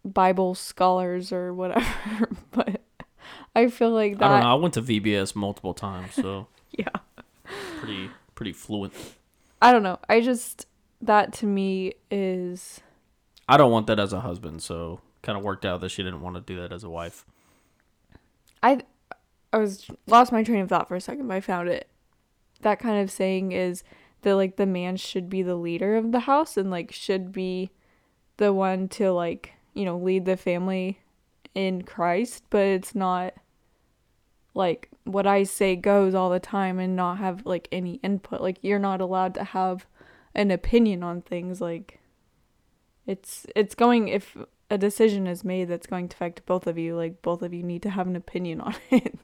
Bible 0.03 0.55
scholars 0.55 1.31
or 1.31 1.53
whatever, 1.53 2.29
but 2.51 2.81
I 3.55 3.67
feel 3.67 3.91
like 3.91 4.17
that. 4.19 4.25
I 4.25 4.27
don't 4.29 4.39
know. 4.41 4.51
I 4.51 4.55
went 4.55 4.73
to 4.75 4.81
VBS 4.81 5.35
multiple 5.35 5.73
times, 5.73 6.13
so 6.13 6.47
Yeah. 6.71 6.89
pretty 7.79 8.09
pretty 8.35 8.53
fluent. 8.53 8.93
I 9.61 9.71
don't 9.71 9.83
know. 9.83 9.99
I 10.09 10.21
just 10.21 10.65
that 11.01 11.31
to 11.33 11.45
me 11.45 11.93
is 12.09 12.81
I 13.47 13.57
don't 13.57 13.71
want 13.71 13.87
that 13.87 13.99
as 13.99 14.13
a 14.13 14.21
husband, 14.21 14.61
so 14.61 15.01
kind 15.21 15.37
of 15.37 15.43
worked 15.43 15.65
out 15.65 15.81
that 15.81 15.89
she 15.89 16.03
didn't 16.03 16.21
want 16.21 16.35
to 16.35 16.41
do 16.41 16.59
that 16.61 16.71
as 16.71 16.83
a 16.83 16.89
wife. 16.89 17.25
I 18.61 18.81
I 19.53 19.57
was 19.57 19.89
lost 20.07 20.31
my 20.31 20.43
train 20.43 20.61
of 20.61 20.69
thought 20.69 20.87
for 20.87 20.95
a 20.95 21.01
second, 21.01 21.27
but 21.27 21.35
I 21.35 21.41
found 21.41 21.69
it. 21.69 21.87
That 22.61 22.79
kind 22.79 23.01
of 23.01 23.11
saying 23.11 23.51
is 23.51 23.83
that 24.21 24.35
like 24.35 24.57
the 24.57 24.65
man 24.65 24.97
should 24.97 25.29
be 25.29 25.41
the 25.41 25.55
leader 25.55 25.95
of 25.95 26.11
the 26.11 26.21
house 26.21 26.57
and 26.57 26.69
like 26.69 26.91
should 26.91 27.31
be 27.31 27.71
the 28.37 28.51
one 28.53 28.87
to 28.89 29.11
like, 29.11 29.53
you 29.73 29.85
know, 29.85 29.97
lead 29.97 30.25
the 30.25 30.37
family 30.37 30.99
in 31.55 31.83
Christ, 31.83 32.43
but 32.49 32.65
it's 32.65 32.93
not 32.93 33.33
like 34.53 34.89
what 35.05 35.27
I 35.27 35.43
say 35.43 35.75
goes 35.75 36.13
all 36.13 36.29
the 36.29 36.39
time 36.39 36.79
and 36.79 36.95
not 36.95 37.19
have 37.19 37.45
like 37.45 37.67
any 37.71 37.95
input. 38.03 38.41
Like 38.41 38.57
you're 38.61 38.79
not 38.79 39.01
allowed 39.01 39.33
to 39.35 39.43
have 39.43 39.85
an 40.35 40.51
opinion 40.51 41.03
on 41.03 41.21
things 41.21 41.61
like 41.61 41.99
it's 43.07 43.47
it's 43.55 43.73
going 43.73 44.09
if 44.09 44.37
a 44.69 44.77
decision 44.77 45.25
is 45.27 45.43
made 45.43 45.65
that's 45.69 45.87
going 45.87 46.09
to 46.09 46.15
affect 46.15 46.45
both 46.45 46.67
of 46.67 46.77
you, 46.77 46.95
like 46.95 47.21
both 47.21 47.41
of 47.41 47.53
you 47.53 47.63
need 47.63 47.81
to 47.83 47.89
have 47.89 48.05
an 48.07 48.15
opinion 48.17 48.59
on 48.67 48.75
it 48.91 49.17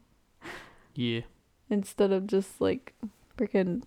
Yeah. 0.96 1.22
instead 1.70 2.12
of 2.12 2.26
just 2.28 2.60
like 2.62 2.94
freaking 3.38 3.84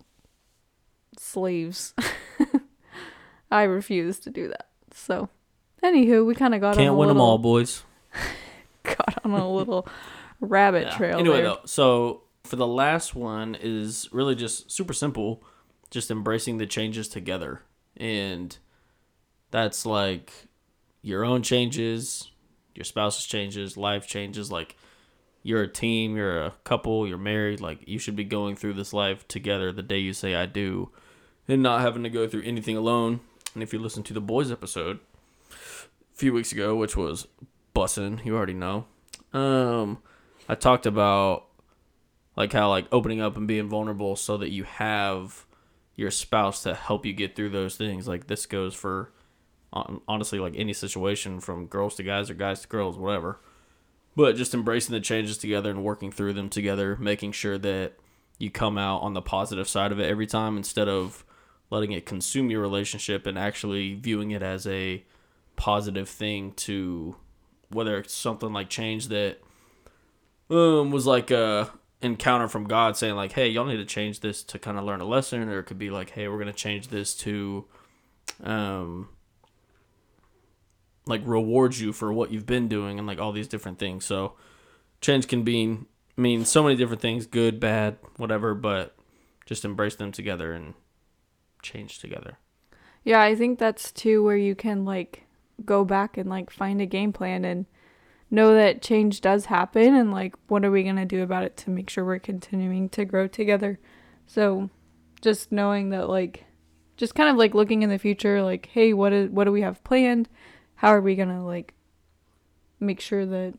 slaves. 1.17 1.93
I 3.51 3.63
refuse 3.63 4.19
to 4.19 4.29
do 4.29 4.49
that. 4.49 4.67
So, 4.93 5.29
anywho, 5.83 6.25
we 6.25 6.35
kind 6.35 6.53
of 6.53 6.61
got 6.61 6.75
Can't 6.75 6.89
on 6.89 6.95
a 6.95 6.97
win 6.97 7.07
them 7.09 7.21
all, 7.21 7.37
boys. 7.37 7.83
got 8.83 9.19
on 9.23 9.31
a 9.31 9.49
little 9.51 9.87
rabbit 10.41 10.83
Yeah. 10.87 10.97
trail. 10.97 11.19
Anyway, 11.19 11.37
there. 11.37 11.45
though, 11.45 11.59
so 11.65 12.23
for 12.43 12.55
the 12.57 12.67
last 12.67 13.15
one 13.15 13.55
is 13.59 14.09
really 14.11 14.35
just 14.35 14.69
super 14.71 14.93
simple, 14.93 15.43
just 15.89 16.11
embracing 16.11 16.57
the 16.57 16.65
changes 16.65 17.07
together, 17.07 17.61
and 17.95 18.57
that's 19.51 19.85
like 19.85 20.31
your 21.01 21.23
own 21.23 21.41
changes, 21.41 22.31
your 22.75 22.83
spouse's 22.83 23.25
changes, 23.25 23.77
life 23.77 24.07
changes. 24.07 24.51
Like 24.51 24.75
you're 25.43 25.63
a 25.63 25.67
team, 25.67 26.15
you're 26.15 26.43
a 26.43 26.53
couple, 26.63 27.07
you're 27.07 27.17
married. 27.17 27.61
Like 27.61 27.87
you 27.87 27.99
should 27.99 28.15
be 28.15 28.23
going 28.23 28.55
through 28.55 28.73
this 28.73 28.93
life 28.93 29.27
together 29.27 29.71
the 29.71 29.83
day 29.83 29.99
you 29.99 30.13
say 30.13 30.35
I 30.35 30.45
do, 30.45 30.89
and 31.47 31.63
not 31.63 31.81
having 31.81 32.03
to 32.03 32.09
go 32.09 32.27
through 32.27 32.43
anything 32.43 32.77
alone. 32.77 33.21
And 33.53 33.63
if 33.63 33.73
you 33.73 33.79
listen 33.79 34.03
to 34.03 34.13
the 34.13 34.21
boys 34.21 34.51
episode 34.51 34.99
a 35.49 35.55
few 36.13 36.33
weeks 36.33 36.51
ago, 36.51 36.75
which 36.75 36.95
was 36.95 37.27
bussin', 37.73 38.23
you 38.25 38.35
already 38.35 38.53
know. 38.53 38.85
Um, 39.33 39.99
I 40.49 40.55
talked 40.55 40.85
about 40.85 41.45
like 42.35 42.53
how 42.53 42.69
like 42.69 42.87
opening 42.91 43.21
up 43.21 43.35
and 43.37 43.47
being 43.47 43.67
vulnerable 43.67 44.15
so 44.15 44.37
that 44.37 44.51
you 44.51 44.63
have 44.63 45.45
your 45.95 46.11
spouse 46.11 46.63
to 46.63 46.75
help 46.75 47.05
you 47.05 47.13
get 47.13 47.35
through 47.35 47.49
those 47.49 47.75
things. 47.75 48.07
Like 48.07 48.27
this 48.27 48.45
goes 48.45 48.73
for 48.73 49.11
honestly 50.07 50.39
like 50.39 50.53
any 50.55 50.73
situation 50.73 51.39
from 51.39 51.67
girls 51.67 51.95
to 51.95 52.03
guys 52.03 52.29
or 52.29 52.33
guys 52.33 52.61
to 52.61 52.67
girls, 52.67 52.97
whatever. 52.97 53.39
But 54.15 54.35
just 54.35 54.53
embracing 54.53 54.93
the 54.93 54.99
changes 54.99 55.37
together 55.37 55.69
and 55.69 55.83
working 55.83 56.11
through 56.11 56.33
them 56.33 56.49
together, 56.49 56.97
making 56.97 57.33
sure 57.33 57.57
that 57.59 57.93
you 58.39 58.49
come 58.49 58.77
out 58.77 59.01
on 59.01 59.13
the 59.13 59.21
positive 59.21 59.67
side 59.67 59.91
of 59.91 59.99
it 59.99 60.09
every 60.09 60.27
time 60.27 60.57
instead 60.57 60.87
of 60.87 61.23
letting 61.69 61.91
it 61.91 62.05
consume 62.05 62.49
your 62.49 62.61
relationship 62.61 63.25
and 63.25 63.37
actually 63.37 63.95
viewing 63.95 64.31
it 64.31 64.41
as 64.41 64.65
a 64.67 65.03
positive 65.55 66.07
thing 66.07 66.51
to 66.53 67.15
whether 67.69 67.97
it's 67.97 68.13
something 68.13 68.53
like 68.53 68.69
change 68.69 69.07
that 69.07 69.39
um 70.49 70.91
was 70.91 71.05
like 71.05 71.31
a 71.31 71.69
encounter 72.01 72.47
from 72.47 72.65
God 72.65 72.95
saying 72.95 73.15
like, 73.15 73.31
"Hey, 73.31 73.49
y'all 73.49 73.65
need 73.65 73.77
to 73.77 73.85
change 73.85 74.19
this 74.19 74.43
to 74.43 74.59
kind 74.59 74.77
of 74.77 74.83
learn 74.83 75.01
a 75.01 75.05
lesson," 75.05 75.49
or 75.49 75.59
it 75.59 75.63
could 75.63 75.79
be 75.79 75.89
like, 75.89 76.11
"Hey, 76.11 76.27
we're 76.27 76.39
gonna 76.39 76.53
change 76.53 76.89
this 76.89 77.15
to, 77.17 77.65
um, 78.43 79.09
like 81.07 81.21
rewards 81.25 81.81
you 81.81 81.93
for 81.93 82.11
what 82.11 82.31
you've 82.31 82.45
been 82.45 82.67
doing 82.67 82.97
and 82.97 83.07
like 83.07 83.19
all 83.19 83.31
these 83.31 83.47
different 83.47 83.79
things." 83.79 84.05
So, 84.05 84.33
change 85.01 85.27
can 85.27 85.43
be 85.43 85.79
mean 86.17 86.45
so 86.45 86.63
many 86.63 86.75
different 86.75 87.01
things, 87.01 87.25
good, 87.25 87.59
bad, 87.59 87.97
whatever, 88.17 88.53
but 88.53 88.95
just 89.45 89.63
embrace 89.63 89.95
them 89.95 90.11
together 90.11 90.51
and 90.51 90.73
change 91.61 91.99
together. 91.99 92.37
Yeah, 93.03 93.21
I 93.21 93.35
think 93.35 93.59
that's 93.59 93.91
too 93.91 94.23
where 94.23 94.37
you 94.37 94.55
can 94.55 94.83
like 94.83 95.23
go 95.63 95.85
back 95.85 96.17
and 96.17 96.29
like 96.29 96.49
find 96.49 96.81
a 96.81 96.85
game 96.85 97.13
plan 97.13 97.45
and 97.45 97.65
know 98.29 98.53
that 98.53 98.81
change 98.81 99.21
does 99.21 99.45
happen 99.45 99.95
and 99.95 100.11
like 100.11 100.35
what 100.47 100.65
are 100.65 100.71
we 100.71 100.83
going 100.83 100.97
to 100.97 101.05
do 101.05 101.23
about 101.23 101.43
it 101.43 101.55
to 101.55 101.69
make 101.69 101.89
sure 101.89 102.03
we're 102.03 102.19
continuing 102.19 102.89
to 102.89 103.05
grow 103.05 103.27
together. 103.27 103.79
So 104.25 104.69
just 105.21 105.51
knowing 105.51 105.89
that 105.91 106.09
like 106.09 106.45
just 106.97 107.15
kind 107.15 107.29
of 107.29 107.37
like 107.37 107.53
looking 107.53 107.83
in 107.83 107.89
the 107.89 107.99
future 107.99 108.41
like 108.41 108.67
hey, 108.73 108.93
what 108.93 109.13
is 109.13 109.29
what 109.29 109.45
do 109.45 109.51
we 109.51 109.61
have 109.61 109.83
planned? 109.83 110.27
How 110.77 110.89
are 110.89 111.01
we 111.01 111.15
going 111.15 111.29
to 111.29 111.41
like 111.41 111.73
make 112.79 112.99
sure 112.99 113.25
that 113.25 113.53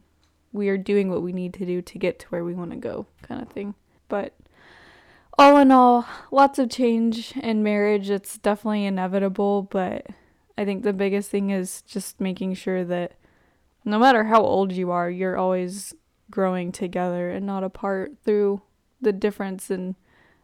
we 0.53 0.69
are 0.69 0.79
doing 0.79 1.11
what 1.11 1.23
we 1.23 1.33
need 1.33 1.55
to 1.55 1.67
do 1.67 1.83
to 1.83 1.99
get 1.99 2.19
to 2.21 2.27
where 2.29 2.45
we 2.45 2.55
want 2.55 2.71
to 2.71 2.77
go 2.77 3.07
kind 3.23 3.43
of 3.43 3.49
thing. 3.49 3.75
But 4.09 4.35
all 5.39 5.57
in 5.59 5.71
all, 5.71 6.07
lots 6.31 6.59
of 6.59 6.71
change 6.71 7.37
in 7.37 7.63
marriage. 7.63 8.11
It's 8.11 8.39
definitely 8.39 8.85
inevitable, 8.85 9.63
but 9.63 10.07
I 10.57 10.65
think 10.65 10.83
the 10.83 10.93
biggest 10.93 11.31
thing 11.31 11.51
is 11.51 11.83
just 11.83 12.21
making 12.21 12.55
sure 12.55 12.85
that 12.85 13.13
no 13.85 13.99
matter 13.99 14.25
how 14.25 14.43
old 14.43 14.73
you 14.73 14.91
are, 14.91 15.11
you're 15.11 15.37
always 15.37 15.95
growing 16.31 16.73
together 16.73 17.31
and 17.31 17.47
not 17.47 17.65
apart 17.65 18.13
through 18.25 18.63
the 19.01 19.13
difference 19.13 19.71
in 19.71 19.97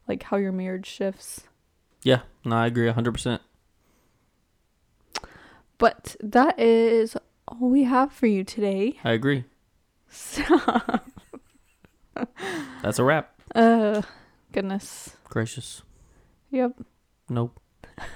like 0.07 0.23
how 0.25 0.37
your 0.37 0.53
marriage 0.53 0.87
shifts. 0.87 1.45
Yeah, 2.03 2.21
no, 2.45 2.57
I 2.57 2.67
agree 2.67 2.89
100%. 2.89 3.41
But 5.79 6.17
that 6.21 6.59
is 6.59 7.17
all 7.49 7.69
we 7.69 7.85
have 7.85 8.13
for 8.13 8.27
you 8.27 8.45
today. 8.45 8.99
I 9.05 9.13
agree. 9.13 9.45
Stop. 10.09 11.05
That's 12.83 12.99
a 12.99 13.05
wrap. 13.05 13.35
Uh, 13.55 14.03
goodness. 14.53 15.17
Gracious. 15.25 15.83
Yep. 16.51 16.81
Nope. 17.29 17.59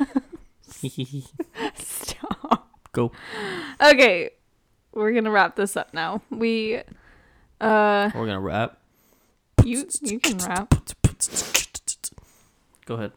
Stop. 1.74 2.68
Go. 2.92 3.12
Okay, 3.80 4.30
we're 4.92 5.12
gonna 5.12 5.30
wrap 5.30 5.56
this 5.56 5.76
up 5.76 5.92
now. 5.92 6.22
We, 6.30 6.76
uh, 7.60 8.10
We're 8.14 8.26
gonna 8.26 8.40
wrap. 8.40 8.78
you 9.64 9.86
you 10.02 10.20
can 10.20 10.38
wrap. 10.38 10.72
Go 12.86 12.94
ahead. 12.94 13.12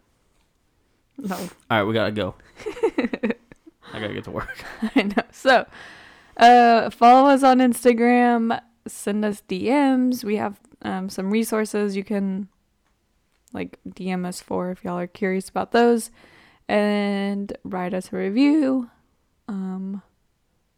No, 1.18 1.36
All 1.36 1.50
right, 1.70 1.84
we 1.84 1.94
gotta 1.94 2.12
go. 2.12 2.36
I 3.94 4.00
gotta 4.00 4.14
get 4.14 4.24
to 4.26 4.32
work. 4.32 4.64
I 4.96 5.04
know. 5.04 5.24
So, 5.32 5.66
uh, 6.38 6.90
follow 6.90 7.30
us 7.30 7.44
on 7.44 7.60
Instagram. 7.60 8.60
Send 8.88 9.24
us 9.26 9.44
DMs. 9.48 10.24
We 10.24 10.38
have 10.38 10.60
um, 10.82 11.10
some 11.10 11.30
resources 11.30 11.96
you 11.96 12.04
can 12.04 12.48
like 13.54 13.80
DM 13.88 14.26
us 14.26 14.42
for 14.42 14.72
if 14.72 14.84
y'all 14.84 14.98
are 14.98 15.08
curious 15.08 15.50
about 15.50 15.72
those, 15.72 16.10
and 16.68 17.52
write 17.64 17.94
us 17.94 18.12
a 18.12 18.16
review. 18.16 18.90
Um, 19.48 20.02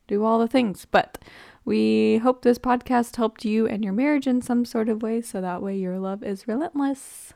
do 0.08 0.24
all 0.24 0.40
the 0.40 0.48
things. 0.48 0.86
But 0.90 1.20
we 1.66 2.18
hope 2.18 2.42
this 2.42 2.60
podcast 2.60 3.16
helped 3.16 3.46
you 3.46 3.68
and 3.68 3.84
your 3.84 3.94
marriage 3.94 4.28
in 4.28 4.42
some 4.42 4.66
sort 4.66 4.90
of 4.90 5.02
way, 5.02 5.22
so 5.22 5.40
that 5.40 5.62
way 5.62 5.78
your 5.78 6.00
love 6.00 6.24
is 6.24 6.48
relentless. 6.48 7.34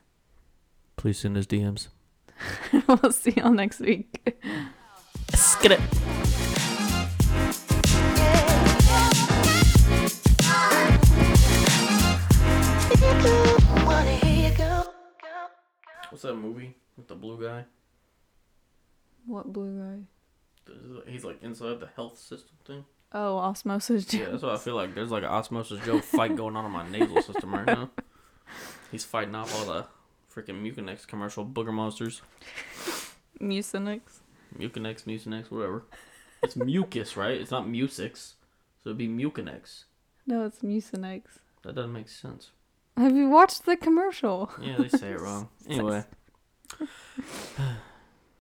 Please 0.97 1.19
send 1.19 1.37
us 1.37 1.45
DMs. 1.45 1.89
we'll 2.87 3.11
see 3.11 3.33
y'all 3.37 3.51
next 3.51 3.79
week. 3.79 4.35
Get 5.59 5.71
it. 5.71 5.79
What's 16.09 16.21
that 16.23 16.35
movie 16.35 16.75
with 16.95 17.07
the 17.07 17.15
blue 17.15 17.43
guy? 17.43 17.65
What 19.25 19.51
blue 19.51 19.79
guy? 19.79 20.71
He's 21.07 21.23
like 21.23 21.41
inside 21.43 21.79
the 21.79 21.89
health 21.95 22.17
system 22.17 22.55
thing. 22.65 22.85
Oh, 23.11 23.37
osmosis. 23.37 24.13
Yeah, 24.13 24.29
that's 24.29 24.43
what 24.43 24.53
I 24.53 24.57
feel 24.57 24.75
like. 24.75 24.93
There's 24.95 25.11
like 25.11 25.23
an 25.23 25.29
Osmosis 25.29 25.83
Jones 25.85 26.05
fight 26.05 26.35
going 26.35 26.55
on 26.55 26.65
in 26.65 26.71
my 26.71 26.87
nasal 26.87 27.21
system 27.21 27.53
right 27.53 27.65
now. 27.65 27.89
He's 28.91 29.03
fighting 29.05 29.35
off 29.35 29.53
all 29.55 29.65
the 29.65 29.85
freaking 30.33 30.61
Mucinex 30.61 31.07
commercial 31.07 31.45
booger 31.45 31.73
monsters. 31.73 32.21
Mucinex. 33.41 34.01
Mucinex, 34.57 35.03
Mucinex, 35.03 35.51
whatever. 35.51 35.85
It's 36.43 36.55
mucus, 36.71 37.15
right? 37.17 37.39
It's 37.39 37.51
not 37.51 37.67
Musix. 37.67 38.33
So 38.83 38.89
it'd 38.91 38.97
be 38.97 39.07
Mucinex. 39.07 39.83
No, 40.25 40.45
it's 40.45 40.59
Mucinex. 40.59 41.23
That 41.63 41.75
doesn't 41.75 41.93
make 41.93 42.09
sense. 42.09 42.51
Have 42.95 43.15
you 43.15 43.29
watched 43.29 43.65
the 43.65 43.77
commercial? 43.77 44.51
Yeah, 44.61 44.77
they 44.77 44.89
say 44.89 45.11
it 45.11 45.21
wrong. 45.21 45.49
Anyway. 45.69 46.03